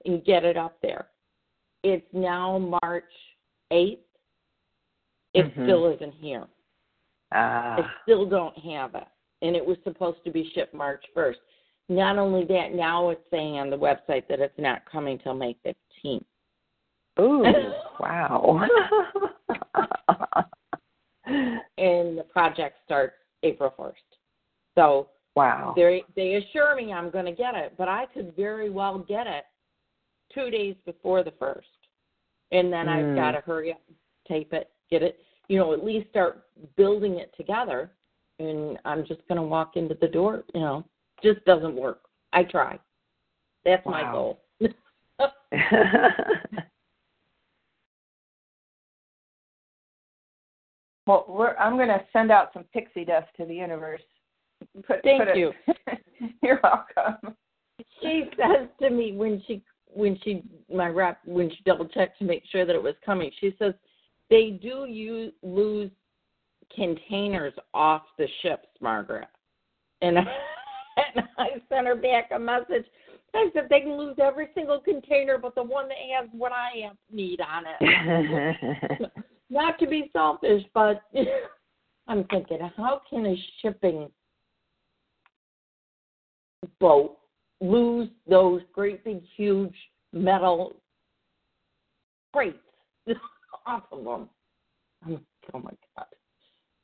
[0.05, 1.07] and get it up there.
[1.83, 3.11] It's now March
[3.71, 4.04] 8th.
[5.35, 5.63] It Mhm.
[5.65, 6.47] still isn't here.
[7.31, 9.07] ah, I still don't have it.
[9.41, 11.39] And it was supposed to be shipped March 1st.
[11.89, 15.55] Not only that, now it's saying on the website that it's not coming till May
[15.65, 16.25] 15th.
[17.19, 17.43] ooh,
[17.99, 18.67] wow.
[21.77, 23.93] And the project starts April 1st.
[24.75, 25.73] So wow.
[25.75, 29.25] they they assure me I'm going to get it, but I could very well get
[29.27, 29.45] it
[30.33, 31.67] two days before the first,
[32.51, 33.15] and then I've Mm.
[33.15, 33.81] got to hurry up,
[34.27, 36.43] tape it, get it, you know, at least start
[36.75, 37.91] building it together.
[38.39, 40.85] And I'm just going to walk into the door, you know,
[41.23, 42.01] just doesn't work.
[42.33, 42.77] I try.
[43.63, 44.41] That's my goal.
[51.07, 54.01] Well, we're, I'm going to send out some pixie dust to the universe.
[54.87, 55.51] Put, Thank put you.
[56.41, 57.35] You're welcome.
[58.01, 60.43] she says to me when she when she
[60.73, 63.73] my rep when she double checked to make sure that it was coming she says
[64.29, 65.91] they do use lose
[66.75, 69.27] containers off the ships margaret.
[70.01, 72.85] And, and i sent her back a message.
[73.33, 76.85] I said they can lose every single container but the one that has what i
[76.85, 79.11] have need on it.
[79.49, 81.01] Not to be selfish but
[82.07, 84.09] i'm thinking how can a shipping
[86.79, 87.17] boat
[87.61, 89.75] lose those great big huge
[90.13, 90.75] metal
[92.33, 92.57] crates
[93.65, 94.29] them.
[95.05, 96.07] I'm- Oh my god,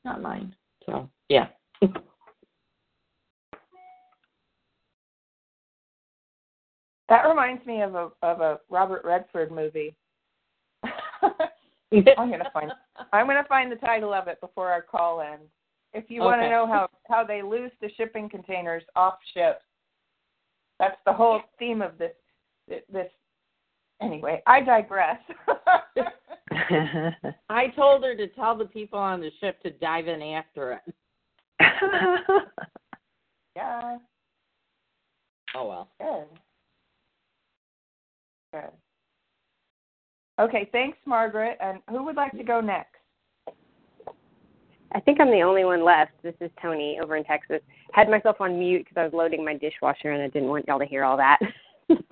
[0.06, 0.56] not mine.
[0.86, 1.48] So yeah.
[7.12, 9.94] That reminds me of a of a Robert Redford movie.
[10.82, 12.72] I'm gonna find
[13.12, 15.52] I'm gonna find the title of it before our call ends.
[15.94, 19.66] If you want to know how how they lose the shipping containers off ships,
[20.80, 22.14] that's the whole theme of this
[22.90, 23.12] this.
[24.02, 25.20] Anyway, I digress.
[27.50, 30.82] I told her to tell the people on the ship to dive in after it.
[33.56, 33.98] yeah,
[35.56, 35.90] Oh well.
[36.00, 36.28] good,
[38.54, 38.72] good.
[40.40, 41.58] Okay, thanks, Margaret.
[41.62, 42.96] And who would like to go next?
[44.94, 46.12] I think I'm the only one left.
[46.24, 47.62] This is Tony over in Texas.
[47.94, 50.80] Had myself on mute because I was loading my dishwasher and I didn't want y'all
[50.80, 51.40] to hear all that.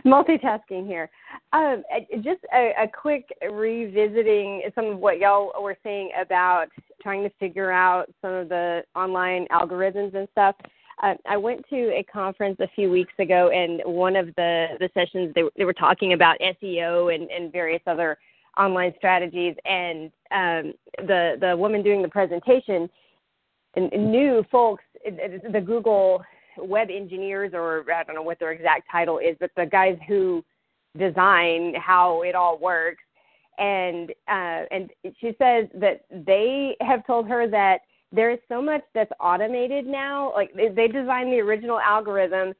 [0.06, 1.10] Multitasking here.
[1.52, 1.82] Um,
[2.16, 6.66] just a, a quick revisiting some of what y'all were saying about
[7.02, 10.56] trying to figure out some of the online algorithms and stuff.
[11.02, 14.90] Uh, I went to a conference a few weeks ago, and one of the the
[14.94, 18.18] sessions they they were talking about SEO and and various other
[18.58, 20.72] online strategies and um,
[21.06, 22.90] the the woman doing the presentation
[23.76, 26.22] knew folks the Google
[26.60, 30.44] web engineers or I don't know what their exact title is, but the guys who
[30.98, 33.02] design how it all works.
[33.58, 34.90] and uh, and
[35.20, 37.80] she says that they have told her that
[38.12, 40.32] there is so much that's automated now.
[40.34, 42.54] Like they, designed the original algorithm,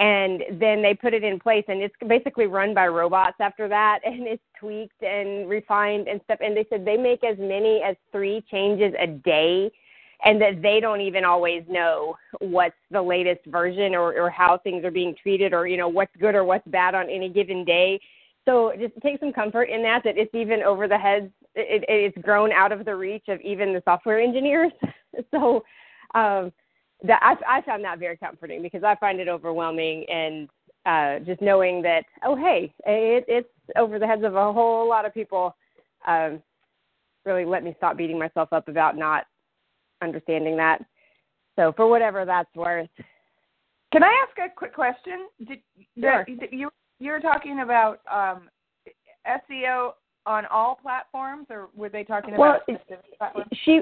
[0.00, 4.00] and then they put it in place, and it's basically run by robots after that,
[4.04, 6.38] and it's tweaked and refined and stuff.
[6.42, 9.70] And they said they make as many as three changes a day
[10.24, 14.84] and that they don't even always know what's the latest version or, or how things
[14.84, 18.00] are being treated or you know what's good or what's bad on any given day.
[18.44, 22.18] So just take some comfort in that that it's even over the heads it, it's
[22.24, 24.72] grown out of the reach of even the software engineers.
[25.32, 25.64] So
[26.14, 26.52] um
[27.02, 30.48] that I, I found that very comforting because I find it overwhelming and
[30.86, 35.04] uh, just knowing that oh hey it, it's over the heads of a whole lot
[35.04, 35.56] of people
[36.06, 36.42] um,
[37.24, 39.26] really let me stop beating myself up about not
[40.02, 40.84] understanding that.
[41.56, 42.88] So for whatever that's worth.
[43.92, 45.28] Can I ask a quick question?
[45.46, 45.58] Did,
[45.98, 46.24] sure.
[46.24, 46.70] did you
[47.00, 48.48] you were talking about um,
[49.26, 49.92] SEO
[50.26, 53.48] on all platforms, or were they talking well, about specific platforms?
[53.64, 53.80] She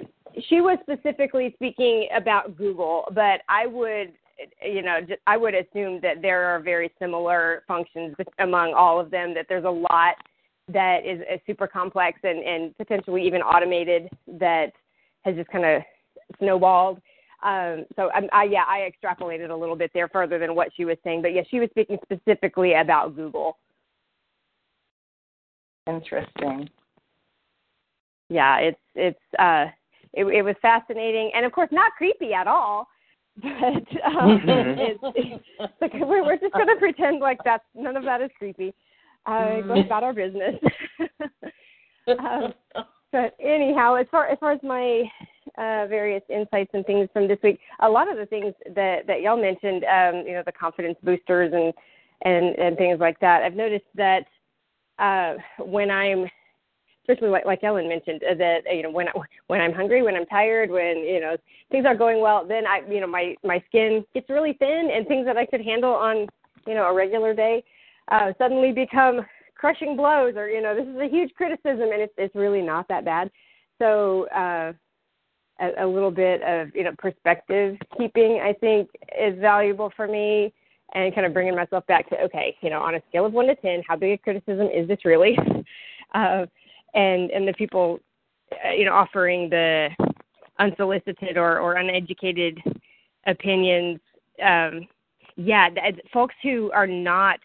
[0.49, 4.13] she was specifically speaking about Google, but I would
[4.65, 9.35] you know I would assume that there are very similar functions among all of them.
[9.35, 10.15] That there's a lot
[10.73, 14.73] that is, is super complex and and potentially even automated that
[15.23, 15.83] has just kind of
[16.39, 17.01] snowballed.
[17.43, 20.85] Um, so I, I, yeah, I extrapolated a little bit there further than what she
[20.85, 23.59] was saying, but yeah, she was speaking specifically about Google.
[25.87, 26.69] Interesting.
[28.29, 29.67] Yeah, it's it's uh,
[30.13, 32.89] it, it was fascinating, and of course not creepy at all.
[33.43, 38.05] But um, it's, it's like we're, we're just going to pretend like that's none of
[38.05, 38.73] that is creepy.
[39.27, 40.55] Uh, go about our business.
[42.19, 42.55] um,
[43.13, 45.03] but anyhow, as far as far as my
[45.59, 47.61] uh, various insights and things from this week.
[47.81, 51.53] A lot of the things that that y'all mentioned, um, you know, the confidence boosters
[51.53, 51.73] and
[52.23, 53.43] and and things like that.
[53.43, 54.25] I've noticed that
[54.99, 56.27] uh, when I'm
[57.09, 59.13] especially like like Ellen mentioned uh, that you know when I,
[59.47, 61.37] when I'm hungry, when I'm tired, when you know
[61.71, 65.07] things aren't going well, then I you know my my skin gets really thin, and
[65.07, 66.27] things that I could handle on
[66.67, 67.63] you know a regular day
[68.09, 69.21] uh, suddenly become
[69.55, 72.89] crushing blows, or you know this is a huge criticism, and it's it's really not
[72.89, 73.31] that bad.
[73.79, 74.73] So uh,
[75.61, 80.53] a, a little bit of you know perspective keeping I think is valuable for me
[80.95, 83.47] and kind of bringing myself back to okay you know on a scale of one
[83.47, 85.39] to ten how big a criticism is this really?
[86.15, 86.47] Uh,
[86.95, 87.99] and and the people
[88.65, 89.89] uh, you know offering the
[90.61, 92.59] unsolicited or or uneducated
[93.27, 93.99] opinions
[94.43, 94.87] um
[95.35, 95.69] yeah
[96.13, 97.41] folks who are not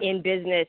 [0.00, 0.68] in business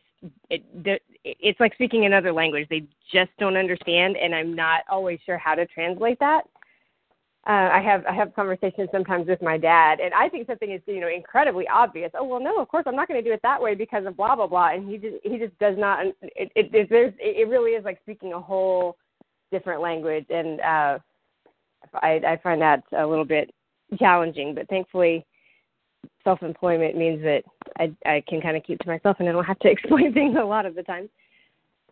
[0.49, 2.67] it, it's like speaking another language.
[2.69, 6.43] They just don't understand, and I'm not always sure how to translate that.
[7.47, 10.81] Uh, I have I have conversations sometimes with my dad, and I think something is
[10.87, 12.09] you know incredibly obvious.
[12.15, 14.17] Oh well, no, of course I'm not going to do it that way because of
[14.17, 16.07] blah blah blah, and he just he just does not.
[16.23, 18.97] It it, it there's it really is like speaking a whole
[19.51, 20.99] different language, and uh,
[22.01, 23.53] I I find that a little bit
[23.99, 24.55] challenging.
[24.55, 25.23] But thankfully,
[26.25, 27.43] self employment means that
[27.79, 30.35] I I can kind of keep to myself and I don't have to explain things
[30.37, 31.09] a lot of the time.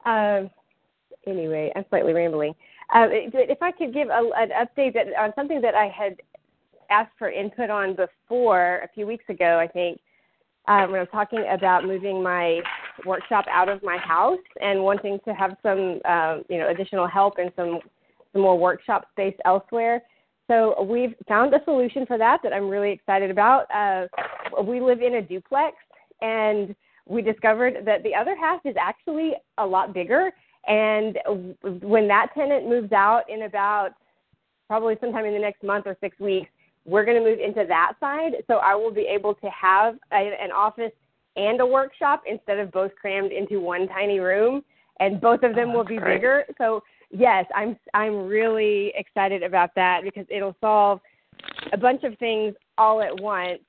[0.05, 0.49] Um,
[1.25, 2.53] anyway, I'm slightly rambling.
[2.93, 6.17] Uh, if I could give a, an update that, on something that I had
[6.89, 9.99] asked for input on before a few weeks ago, I think,
[10.67, 12.59] um, when I was talking about moving my
[13.05, 17.35] workshop out of my house and wanting to have some, um, you know, additional help
[17.37, 17.79] and some
[18.31, 20.01] some more workshop space elsewhere.
[20.47, 23.65] So we've found a solution for that that I'm really excited about.
[23.73, 24.07] Uh,
[24.63, 25.75] we live in a duplex,
[26.21, 26.75] and
[27.07, 30.31] we discovered that the other half is actually a lot bigger.
[30.67, 31.17] And
[31.81, 33.91] when that tenant moves out in about
[34.67, 36.49] probably sometime in the next month or six weeks,
[36.85, 38.33] we're going to move into that side.
[38.47, 40.91] So I will be able to have a, an office
[41.35, 44.63] and a workshop instead of both crammed into one tiny room.
[44.99, 46.17] And both of them oh, will be great.
[46.17, 46.45] bigger.
[46.57, 46.83] So
[47.13, 50.99] yes, I'm I'm really excited about that because it'll solve
[51.71, 53.61] a bunch of things all at once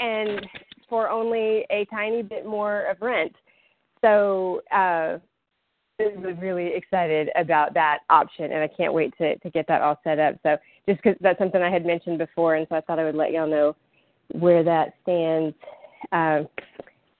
[0.00, 0.46] and
[0.88, 3.34] for only a tiny bit more of rent.
[4.00, 5.18] So uh
[6.00, 10.00] I'm really excited about that option and I can't wait to to get that all
[10.04, 10.36] set up.
[10.42, 10.56] So
[10.88, 13.32] just cuz that's something I had mentioned before and so I thought I would let
[13.32, 13.74] y'all know
[14.32, 15.54] where that stands.
[16.12, 16.42] Uh,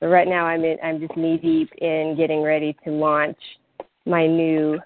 [0.00, 3.38] but right now I'm in, I'm just knee deep in getting ready to launch
[4.04, 4.80] my new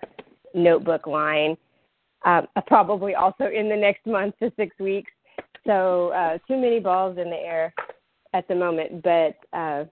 [0.57, 1.57] notebook line,
[2.25, 5.13] uh, probably also in the next month to six weeks.
[5.67, 7.73] So uh, too many balls in the air
[8.35, 9.85] at the moment, but uh,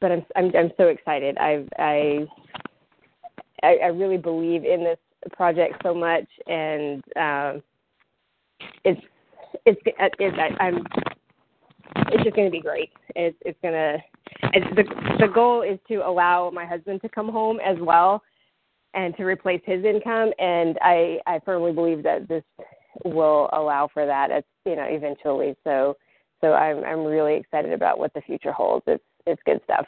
[0.00, 1.36] but I'm I'm I'm so excited.
[1.38, 2.26] I I
[3.62, 4.98] I really believe in this
[5.32, 7.62] project so much, and um,
[8.84, 9.00] it's
[9.66, 10.84] it's it's I, I'm
[12.08, 12.90] it's just going to be great.
[13.14, 14.02] It's it's going to
[14.74, 14.84] the
[15.20, 18.22] the goal is to allow my husband to come home as well
[18.94, 20.32] and to replace his income.
[20.38, 22.44] And I I firmly believe that this
[23.04, 24.30] will allow for that.
[24.30, 25.56] As you know, eventually.
[25.64, 25.96] So
[26.40, 28.84] so I'm I'm really excited about what the future holds.
[28.86, 29.86] It's it's good stuff.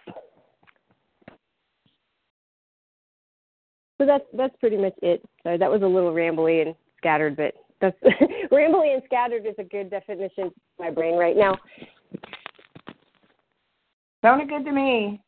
[3.98, 5.22] So that's that's pretty much it.
[5.44, 7.96] So that was a little rambly and scattered, but that's
[8.52, 11.56] rambly and scattered is a good definition for my brain right now.
[14.22, 15.20] Sounded good to me.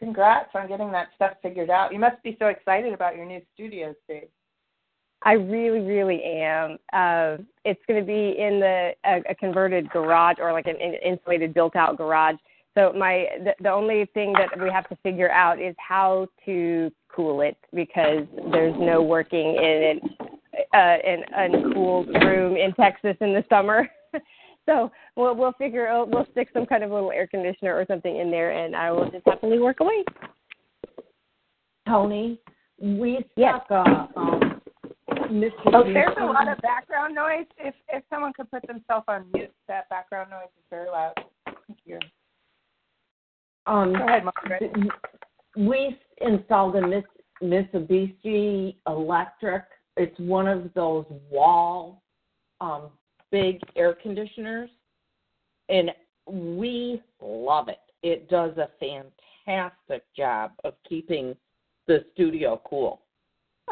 [0.00, 1.92] Congrats on getting that stuff figured out.
[1.92, 4.28] You must be so excited about your new studio space.
[5.22, 6.78] I really, really am.
[6.94, 11.52] Uh, it's going to be in the a, a converted garage or like an insulated,
[11.52, 12.36] built-out garage.
[12.74, 16.90] So my the, the only thing that we have to figure out is how to
[17.14, 20.28] cool it because there's no working in an
[20.72, 23.86] uh, an uncooled room in Texas in the summer.
[24.70, 28.16] so we'll we'll figure out we'll stick some kind of little air conditioner or something
[28.16, 30.04] in there, and I will just happily work away.
[31.88, 32.38] Tony,
[32.80, 33.60] we Yes.
[33.66, 34.60] stuck a um,
[35.08, 35.52] Mr.
[35.74, 37.46] Oh, there's a lot of background noise.
[37.58, 41.14] If if someone could put themselves on mute, that background noise is very loud.
[41.46, 41.98] Thank you.
[43.66, 44.72] Um, Go ahead, Margaret.
[45.56, 47.04] we installed a Miss,
[47.42, 49.64] Mitsubishi electric.
[49.96, 52.02] It's one of those wall,
[52.60, 52.90] um,
[53.30, 54.70] big air conditioners,
[55.68, 55.90] and
[56.26, 57.80] we love it.
[58.02, 61.36] It does a fantastic job of keeping
[61.86, 63.02] the studio cool.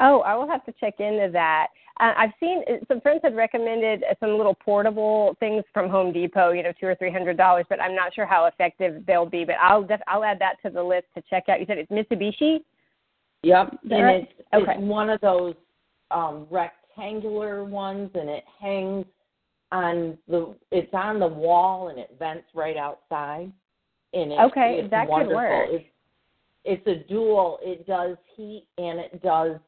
[0.00, 1.68] Oh, I will have to check into that.
[2.00, 6.62] Uh, I've seen some friends had recommended some little portable things from Home Depot, you
[6.62, 9.44] know, two or three hundred dollars, but I'm not sure how effective they'll be.
[9.44, 11.59] But I'll def- I'll add that to the list to check out.
[11.59, 12.59] You said it's Mitsubishi.
[13.42, 14.22] Yep, and right?
[14.22, 14.72] it's Okay.
[14.72, 15.54] it's one of those
[16.12, 19.06] um rectangular ones, and it hangs
[19.72, 23.52] on the it's on the wall, and it vents right outside.
[24.14, 25.68] And it's, Okay, it's that could work.
[25.70, 25.84] It's
[26.64, 27.58] it's a dual.
[27.62, 29.58] It does heat and it does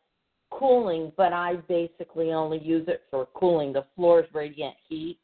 [0.51, 5.19] cooling, but I basically only use it for cooling the floor's radiant heat.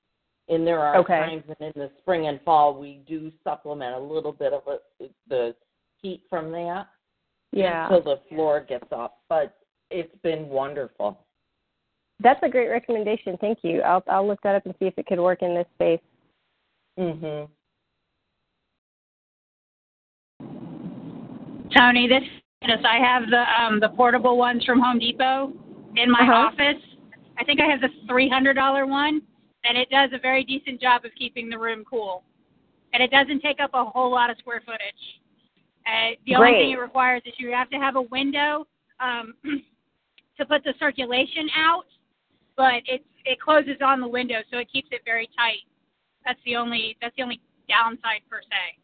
[0.49, 1.19] And there are Okay.
[1.19, 5.13] times when in the spring and fall we do supplement a little bit of it,
[5.29, 5.55] the
[6.01, 6.87] heat from that
[7.53, 9.19] Yeah, until the floor gets up.
[9.29, 9.57] But
[9.91, 11.26] it's been wonderful.
[12.21, 13.37] That's a great recommendation.
[13.41, 13.83] Thank you.
[13.83, 16.01] I'll I'll look that up and see if it could work in this space.
[16.99, 17.49] Mhm.
[21.77, 22.23] Tony, this
[22.63, 25.53] is I have the um the portable ones from Home Depot
[25.97, 26.49] in my Uh-huh.
[26.49, 26.83] office.
[27.39, 29.21] I think I have the three hundred dollar one,
[29.65, 32.25] and it does a very decent job of keeping the room cool.
[32.93, 35.21] And it doesn't take up a whole lot of square footage.
[35.87, 38.67] Uh, the only thing it requires is you have to have a window
[39.01, 39.35] um,
[40.39, 41.85] to put the circulation out,
[42.57, 45.67] but it's it closes on the window, so it keeps it very tight.
[46.25, 48.79] That's the only that's the only downside per se.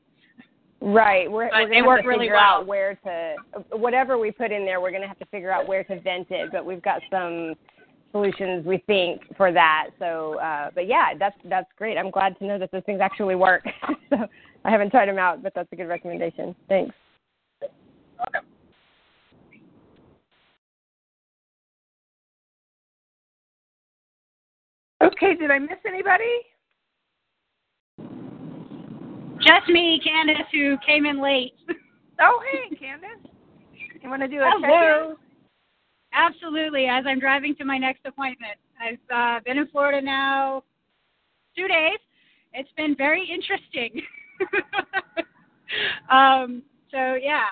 [0.80, 1.30] Right.
[1.30, 2.60] We're, But we're they gonna work to really figure well.
[2.60, 3.36] out where to
[3.76, 4.80] whatever we put in there.
[4.80, 6.50] We're gonna have to figure out where to vent it.
[6.50, 7.54] But we've got some
[8.10, 9.90] solutions we think for that.
[9.98, 11.96] So, uh, but yeah, that's that's great.
[11.96, 13.64] I'm glad to know that those things actually work.
[14.10, 14.26] so
[14.64, 16.54] I haven't tried them out, but that's a good recommendation.
[16.68, 16.94] Thanks.
[17.62, 18.46] Okay,
[25.38, 26.40] did I miss anybody?
[29.38, 31.54] Just me, Candace, who came in late.
[32.24, 33.08] Oh, hey, Candace.
[34.00, 34.68] You want to do a check-in?
[34.68, 35.16] Hello.
[36.12, 36.86] Absolutely.
[36.86, 40.62] As I'm driving to my next appointment, I've uh, been in Florida now
[41.56, 41.98] two days.
[42.52, 44.02] It's been very interesting.
[46.12, 46.62] um,
[46.92, 47.46] so yeah.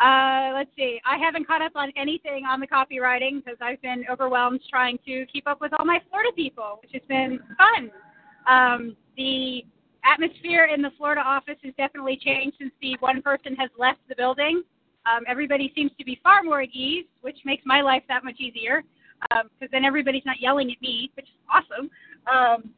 [0.00, 1.00] Uh, let's see.
[1.04, 5.26] I haven't caught up on anything on the copywriting because I've been overwhelmed trying to
[5.26, 7.90] keep up with all my Florida people, which has been fun.
[8.48, 9.64] Um, the
[10.04, 14.14] atmosphere in the Florida office has definitely changed since the one person has left the
[14.14, 14.62] building.
[15.04, 18.36] Um, everybody seems to be far more at ease, which makes my life that much
[18.38, 18.84] easier
[19.20, 21.90] because then everybody's not yelling at me, which is awesome.
[22.30, 22.70] Um,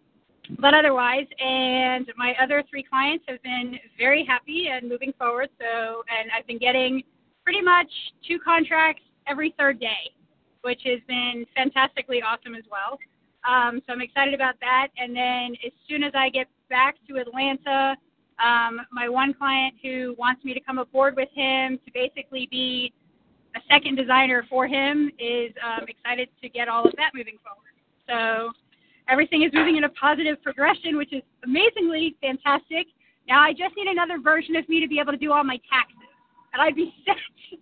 [0.59, 5.49] but otherwise, and my other three clients have been very happy and moving forward.
[5.59, 7.03] So, and I've been getting
[7.45, 7.91] pretty much
[8.27, 10.13] two contracts every third day,
[10.63, 12.99] which has been fantastically awesome as well.
[13.49, 14.89] Um, so I'm excited about that.
[14.99, 17.97] And then as soon as I get back to Atlanta,
[18.43, 22.93] um, my one client who wants me to come aboard with him to basically be
[23.57, 27.75] a second designer for him is um, excited to get all of that moving forward.
[28.09, 28.53] So
[29.11, 32.87] everything is moving in a positive progression, which is amazingly fantastic.
[33.29, 35.59] Now I just need another version of me to be able to do all my
[35.71, 36.09] taxes,
[36.53, 37.17] and I'd be set.
[37.51, 37.59] if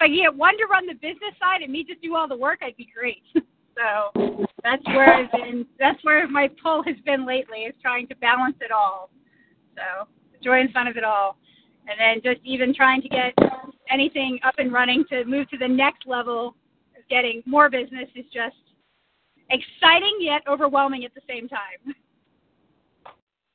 [0.00, 2.60] I get one to run the business side and me just do all the work,
[2.62, 3.22] I'd be great.
[3.34, 5.66] so that's where I've been.
[5.78, 9.10] That's where my pull has been lately, is trying to balance it all.
[9.76, 10.08] So
[10.42, 11.36] joy and fun of it all,
[11.88, 13.34] and then just even trying to get
[13.90, 16.54] anything up and running to move to the next level
[16.96, 18.56] of getting more business is just
[19.50, 21.94] exciting yet overwhelming at the same time.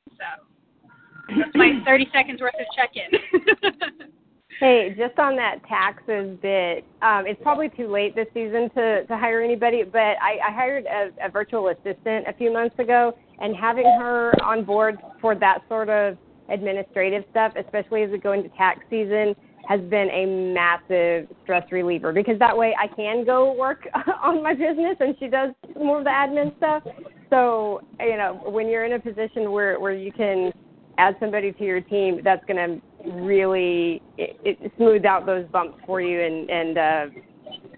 [0.08, 4.10] So that's my 30 seconds worth of check-in.
[4.60, 9.16] Hey, just on that taxes bit, um, it's probably too late this season to, to
[9.16, 13.56] hire anybody, but I, I hired a, a virtual assistant a few months ago, and
[13.56, 16.16] having her on board for that sort of
[16.50, 19.34] administrative stuff, especially as we go into tax season,
[19.68, 23.86] has been a massive stress reliever because that way I can go work
[24.22, 26.82] on my business and she does more of the admin stuff.
[27.30, 30.52] So, you know, when you're in a position where, where you can
[30.98, 35.78] add somebody to your team, that's going to really it, it smooth out those bumps
[35.86, 37.06] for you and, and uh,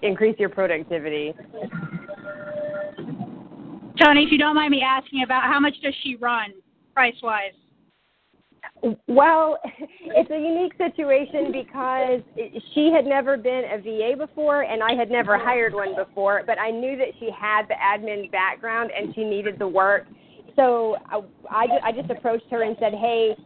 [0.03, 1.35] increase your productivity.
[3.99, 6.53] Tony, if you don't mind me asking about how much does she run
[6.93, 7.53] price wise?
[9.09, 9.59] Well,
[10.05, 12.21] it's a unique situation because
[12.75, 16.43] she had never been a VA before, and I had never hired one before.
[16.47, 20.07] But I knew that she had the admin background and she needed the work.
[20.55, 20.97] So
[21.51, 23.37] I, I, just approached her and said, "Hey,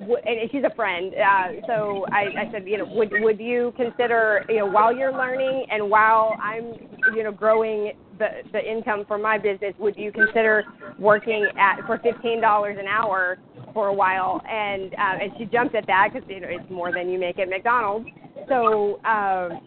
[0.00, 1.12] and she's a friend.
[1.14, 5.12] Uh, so I, I said, you know, would would you consider, you know, while you're
[5.12, 6.74] learning and while I'm,
[7.14, 10.64] you know, growing the the income for my business, would you consider
[10.98, 13.38] working at for fifteen dollars an hour
[13.72, 14.42] for a while?
[14.48, 17.38] And uh, and she jumped at that because you know it's more than you make
[17.38, 18.08] at McDonald's.
[18.48, 19.60] So um,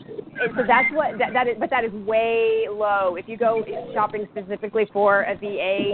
[0.56, 3.16] so that's what that, that is, but that is way low.
[3.16, 5.94] If you go shopping specifically for a VA,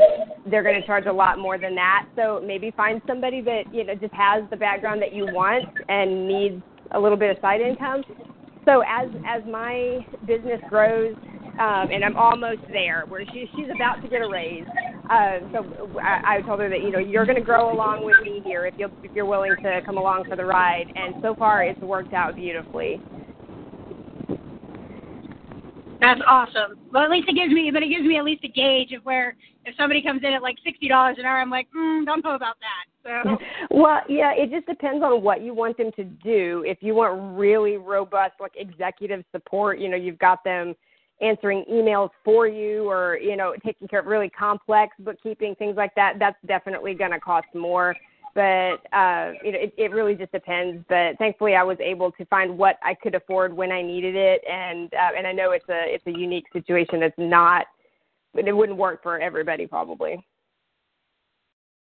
[0.49, 2.07] they're going to charge a lot more than that.
[2.15, 6.27] So maybe find somebody that you know just has the background that you want and
[6.27, 8.03] needs a little bit of side income.
[8.65, 11.15] So as as my business grows,
[11.59, 14.65] um, and I'm almost there where she she's about to get a raise.
[15.09, 15.65] Uh, so
[16.03, 18.67] I, I told her that you know you're going to grow along with me here
[18.67, 20.85] if you if you're willing to come along for the ride.
[20.95, 23.01] And so far it's worked out beautifully.
[25.99, 26.77] That's awesome.
[26.93, 29.03] Well, at least it gives me, but it gives me at least a gauge of
[29.03, 29.35] where
[29.65, 32.35] if somebody comes in at like sixty dollars an hour, I'm like, mm, don't know
[32.35, 33.23] about that.
[33.25, 33.37] So.
[33.71, 36.63] Well, yeah, it just depends on what you want them to do.
[36.67, 40.75] If you want really robust, like executive support, you know, you've got them
[41.21, 45.93] answering emails for you or you know taking care of really complex bookkeeping things like
[45.95, 47.95] that that's definitely going to cost more.
[48.35, 50.83] But uh you know it, it really just depends.
[50.87, 54.41] But thankfully i was able to find what i could afford when i needed it.
[54.49, 57.65] And uh, and i know it's a it's a unique situation that's not
[58.35, 60.25] it wouldn't work for everybody probably.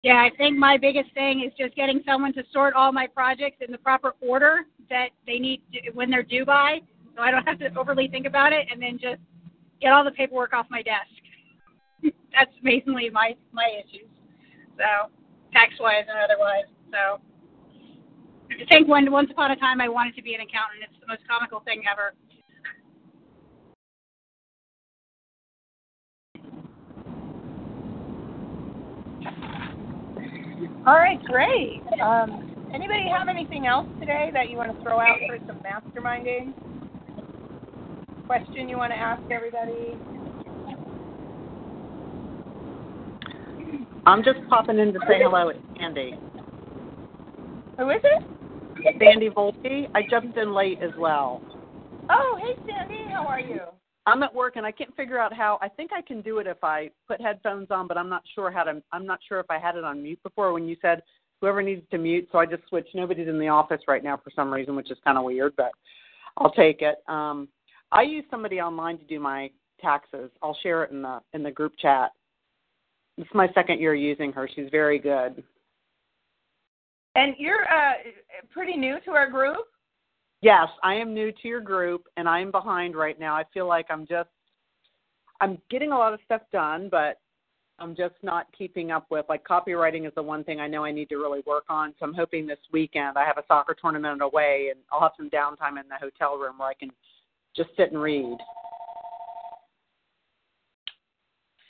[0.01, 3.57] Yeah i think my biggest thing is just getting someone to sort all my projects
[3.59, 6.79] in the proper order that they need to, when they're due by
[7.15, 9.21] so I don't have to overly think about it, and then just
[9.81, 11.09] get all the paperwork off my desk.
[12.33, 14.07] That's mainly my my issues.
[14.77, 15.11] So
[15.53, 16.65] tax wise and otherwise.
[16.91, 17.21] So
[18.51, 20.83] I think when once upon a time I wanted to be an accountant.
[20.83, 22.13] It's the most comical thing ever.
[30.87, 31.81] All right, great.
[32.01, 36.53] Um, anybody have anything else today that you want to throw out for some masterminding?
[38.29, 39.97] Question you want to ask everybody?
[44.05, 45.49] I'm just popping in to say hello.
[45.49, 46.13] It's Sandy.
[47.79, 48.23] Who is it?
[48.99, 49.89] Sandy Volpe.
[49.95, 51.41] I jumped in late as well.
[52.11, 53.61] Oh, hey Sandy, how are you?
[54.05, 55.57] I'm at work and I can't figure out how.
[55.63, 58.51] I think I can do it if I put headphones on, but I'm not sure
[58.51, 58.79] how to.
[58.91, 61.01] I'm not sure if I had it on mute before when you said
[61.41, 62.29] whoever needs to mute.
[62.31, 62.93] So I just switched.
[62.93, 65.71] Nobody's in the office right now for some reason, which is kind of weird, but
[66.37, 66.97] I'll take it.
[67.07, 67.47] Um,
[67.91, 69.49] I use somebody online to do my
[69.81, 70.29] taxes.
[70.41, 72.11] I'll share it in the in the group chat.
[73.17, 74.49] This is my second year using her.
[74.53, 75.43] She's very good.
[77.15, 77.93] And you're uh,
[78.51, 79.65] pretty new to our group.
[80.41, 83.35] Yes, I am new to your group, and I'm behind right now.
[83.35, 84.29] I feel like I'm just
[85.41, 87.19] I'm getting a lot of stuff done, but
[87.79, 90.91] I'm just not keeping up with like copywriting is the one thing I know I
[90.91, 91.93] need to really work on.
[91.99, 95.29] So I'm hoping this weekend I have a soccer tournament away and I'll have some
[95.29, 96.91] downtime in the hotel room where I can
[97.55, 98.37] just sit and read.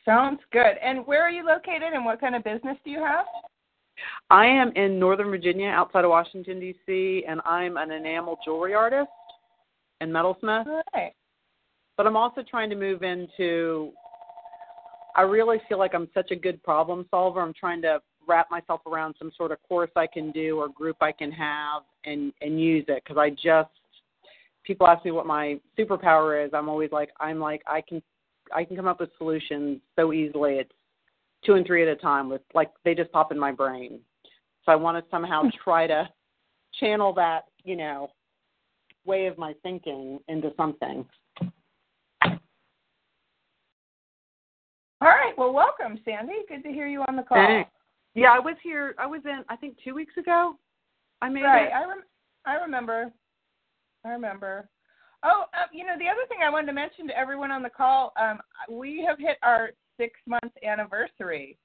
[0.05, 0.75] Sounds good.
[0.83, 3.25] And where are you located and what kind of business do you have?
[4.29, 9.09] I am in Northern Virginia outside of Washington, D.C., and I'm an enamel jewelry artist
[10.01, 10.65] and metalsmith.
[10.95, 11.11] Right.
[11.97, 13.91] But I'm also trying to move into,
[15.15, 17.41] I really feel like I'm such a good problem solver.
[17.41, 20.97] I'm trying to wrap myself around some sort of course I can do or group
[21.01, 23.69] I can have and, and use it because I just
[24.69, 28.03] people ask me what my superpower is, I'm always like, I'm like, I can,
[28.53, 30.57] I can come up with solutions so easily.
[30.57, 30.71] It's
[31.43, 33.99] two and three at a time with like they just pop in my brain.
[34.63, 35.49] So I want to somehow hmm.
[35.63, 36.07] try to
[36.79, 38.11] channel that, you know,
[39.05, 41.03] way of my thinking into something.
[45.01, 45.33] All right.
[45.35, 46.43] Well, welcome, Sandy.
[46.47, 47.43] Good to hear you on the call.
[47.43, 47.71] Thanks.
[48.13, 48.93] Yeah, I was here.
[48.99, 49.43] I was in.
[49.49, 50.57] I think two weeks ago.
[51.23, 51.67] I made right.
[51.67, 51.73] it.
[51.73, 52.03] I rem-
[52.45, 53.11] I remember.
[54.05, 54.69] I remember.
[55.23, 57.69] Oh, uh, you know, the other thing I wanted to mention to everyone on the
[57.69, 58.39] call, um,
[58.69, 61.57] we have hit our six month anniversary.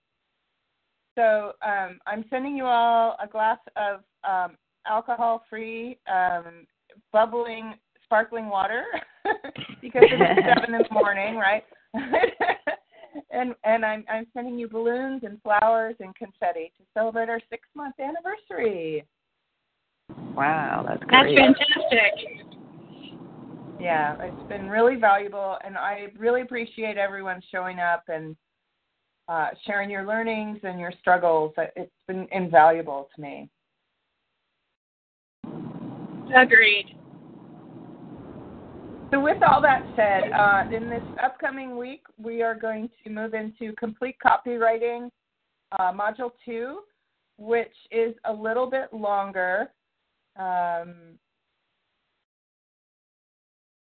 [1.17, 4.57] So um, I'm sending you all a glass of um,
[4.87, 6.67] alcohol free, um,
[7.13, 8.85] bubbling, sparkling water
[9.81, 11.65] because it's seven in the morning, right?
[13.31, 17.69] and and I'm I'm sending you balloons and flowers and confetti to celebrate our six
[17.77, 19.05] month anniversary.
[20.11, 21.39] Wow, that's great.
[21.39, 22.45] That's fantastic.
[23.81, 28.37] Yeah, it's been really valuable, and I really appreciate everyone showing up and
[29.29, 31.53] uh, sharing your learnings and your struggles.
[31.77, 33.49] It's been invaluable to me.
[36.35, 36.97] Agreed.
[39.11, 43.35] So, with all that said, uh, in this upcoming week, we are going to move
[43.35, 45.11] into complete copywriting,
[45.79, 46.81] uh, module two,
[47.39, 49.71] which is a little bit longer.
[50.37, 51.19] Um,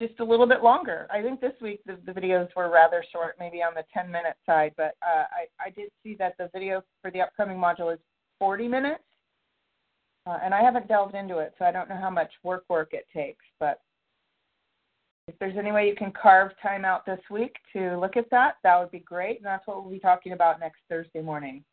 [0.00, 1.08] just a little bit longer.
[1.10, 4.36] I think this week the, the videos were rather short, maybe on the 10 minute
[4.46, 7.98] side, but uh, I, I did see that the video for the upcoming module is
[8.38, 9.02] 40 minutes.
[10.26, 12.90] Uh, and I haven't delved into it, so I don't know how much work work
[12.92, 13.44] it takes.
[13.58, 13.80] But
[15.26, 18.56] if there's any way you can carve time out this week to look at that,
[18.62, 19.38] that would be great.
[19.38, 21.64] And that's what we'll be talking about next Thursday morning.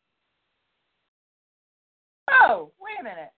[2.29, 3.31] Oh, wait a minute.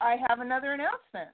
[0.00, 1.30] I have another announcement.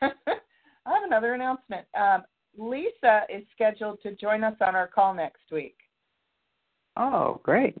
[0.02, 1.86] I have another announcement.
[1.98, 2.22] Um,
[2.56, 5.76] Lisa is scheduled to join us on our call next week.
[6.96, 7.76] Oh, great.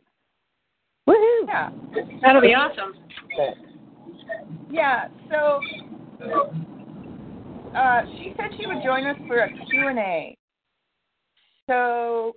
[1.08, 1.46] Woohoo!
[1.46, 1.70] Yeah.
[2.22, 2.94] That'll be awesome.
[4.70, 5.08] Yeah.
[5.30, 5.60] So
[7.74, 10.36] uh, she said she would join us for a Q&A.
[11.66, 12.36] So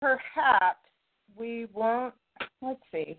[0.00, 0.78] perhaps
[1.36, 2.14] we won't.
[2.60, 3.18] Let's see.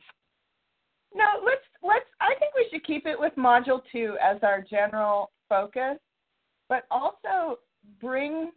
[1.15, 2.05] No, let's let's.
[2.19, 5.97] I think we should keep it with module two as our general focus,
[6.69, 7.59] but also
[8.01, 8.51] bring.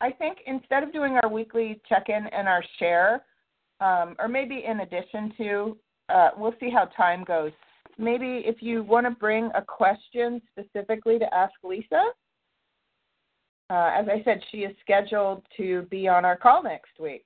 [0.00, 3.24] I think instead of doing our weekly check-in and our share,
[3.80, 5.76] um, or maybe in addition to,
[6.08, 7.52] uh, we'll see how time goes.
[7.96, 12.02] Maybe if you want to bring a question specifically to ask Lisa,
[13.70, 17.24] uh, as I said, she is scheduled to be on our call next week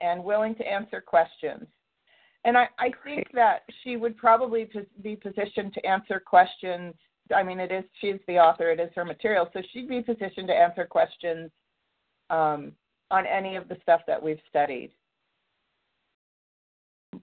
[0.00, 1.66] and willing to answer questions.
[2.46, 4.70] And I, I think that she would probably
[5.02, 6.94] be positioned to answer questions.
[7.34, 10.46] I mean, it is she's the author; it is her material, so she'd be positioned
[10.46, 11.50] to answer questions
[12.30, 12.70] um,
[13.10, 14.92] on any of the stuff that we've studied.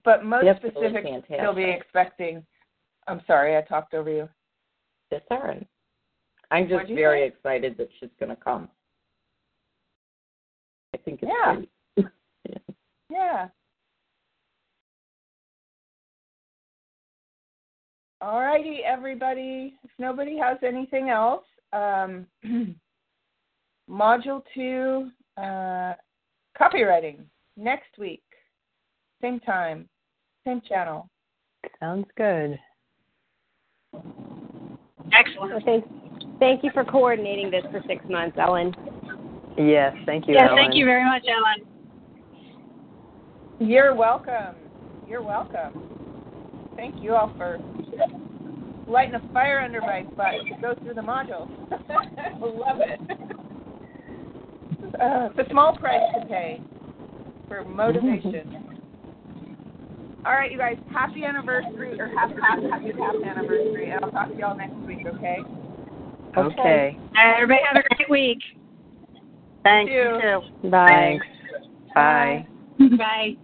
[0.04, 1.06] But most That's specific,
[1.40, 2.44] she'll be expecting.
[3.08, 4.28] I'm sorry, I talked over you.
[5.10, 5.66] That's all right.
[6.50, 7.26] I'm just very say?
[7.28, 8.68] excited that she's going to come.
[10.92, 11.32] I think it's
[11.96, 12.04] Yeah.
[13.10, 13.48] Yeah.
[18.20, 19.74] All righty, everybody.
[19.84, 22.26] If nobody has anything else, um,
[23.90, 25.94] module two, uh,
[26.58, 27.18] copywriting
[27.56, 28.22] next week,
[29.20, 29.88] same time,
[30.46, 31.08] same channel.
[31.80, 32.58] Sounds good.
[35.12, 35.52] Excellent.
[35.52, 35.84] So thank,
[36.38, 38.74] thank you for coordinating this for six months, Ellen.
[39.56, 40.34] Yes, thank you.
[40.34, 40.56] Yeah, Ellen.
[40.56, 41.68] thank you very much, Ellen.
[43.60, 44.56] You're welcome.
[45.08, 45.93] You're welcome.
[46.76, 47.58] Thank you all for
[48.86, 51.48] lighting a fire under my butt to go through the modules.
[52.40, 53.00] Love it.
[55.00, 56.60] Uh, it's a small price to pay
[57.48, 58.52] for motivation.
[60.24, 64.28] all right, you guys, happy anniversary or happy, happy, happy, happy anniversary, and I'll talk
[64.28, 65.38] to y'all next week, okay?
[66.36, 66.98] Okay.
[67.16, 68.38] Everybody have a great week.
[69.62, 69.96] Thank you.
[69.96, 70.40] you.
[70.62, 70.70] too.
[70.70, 71.26] Thanks.
[71.94, 72.46] Bye.
[72.98, 73.36] Bye.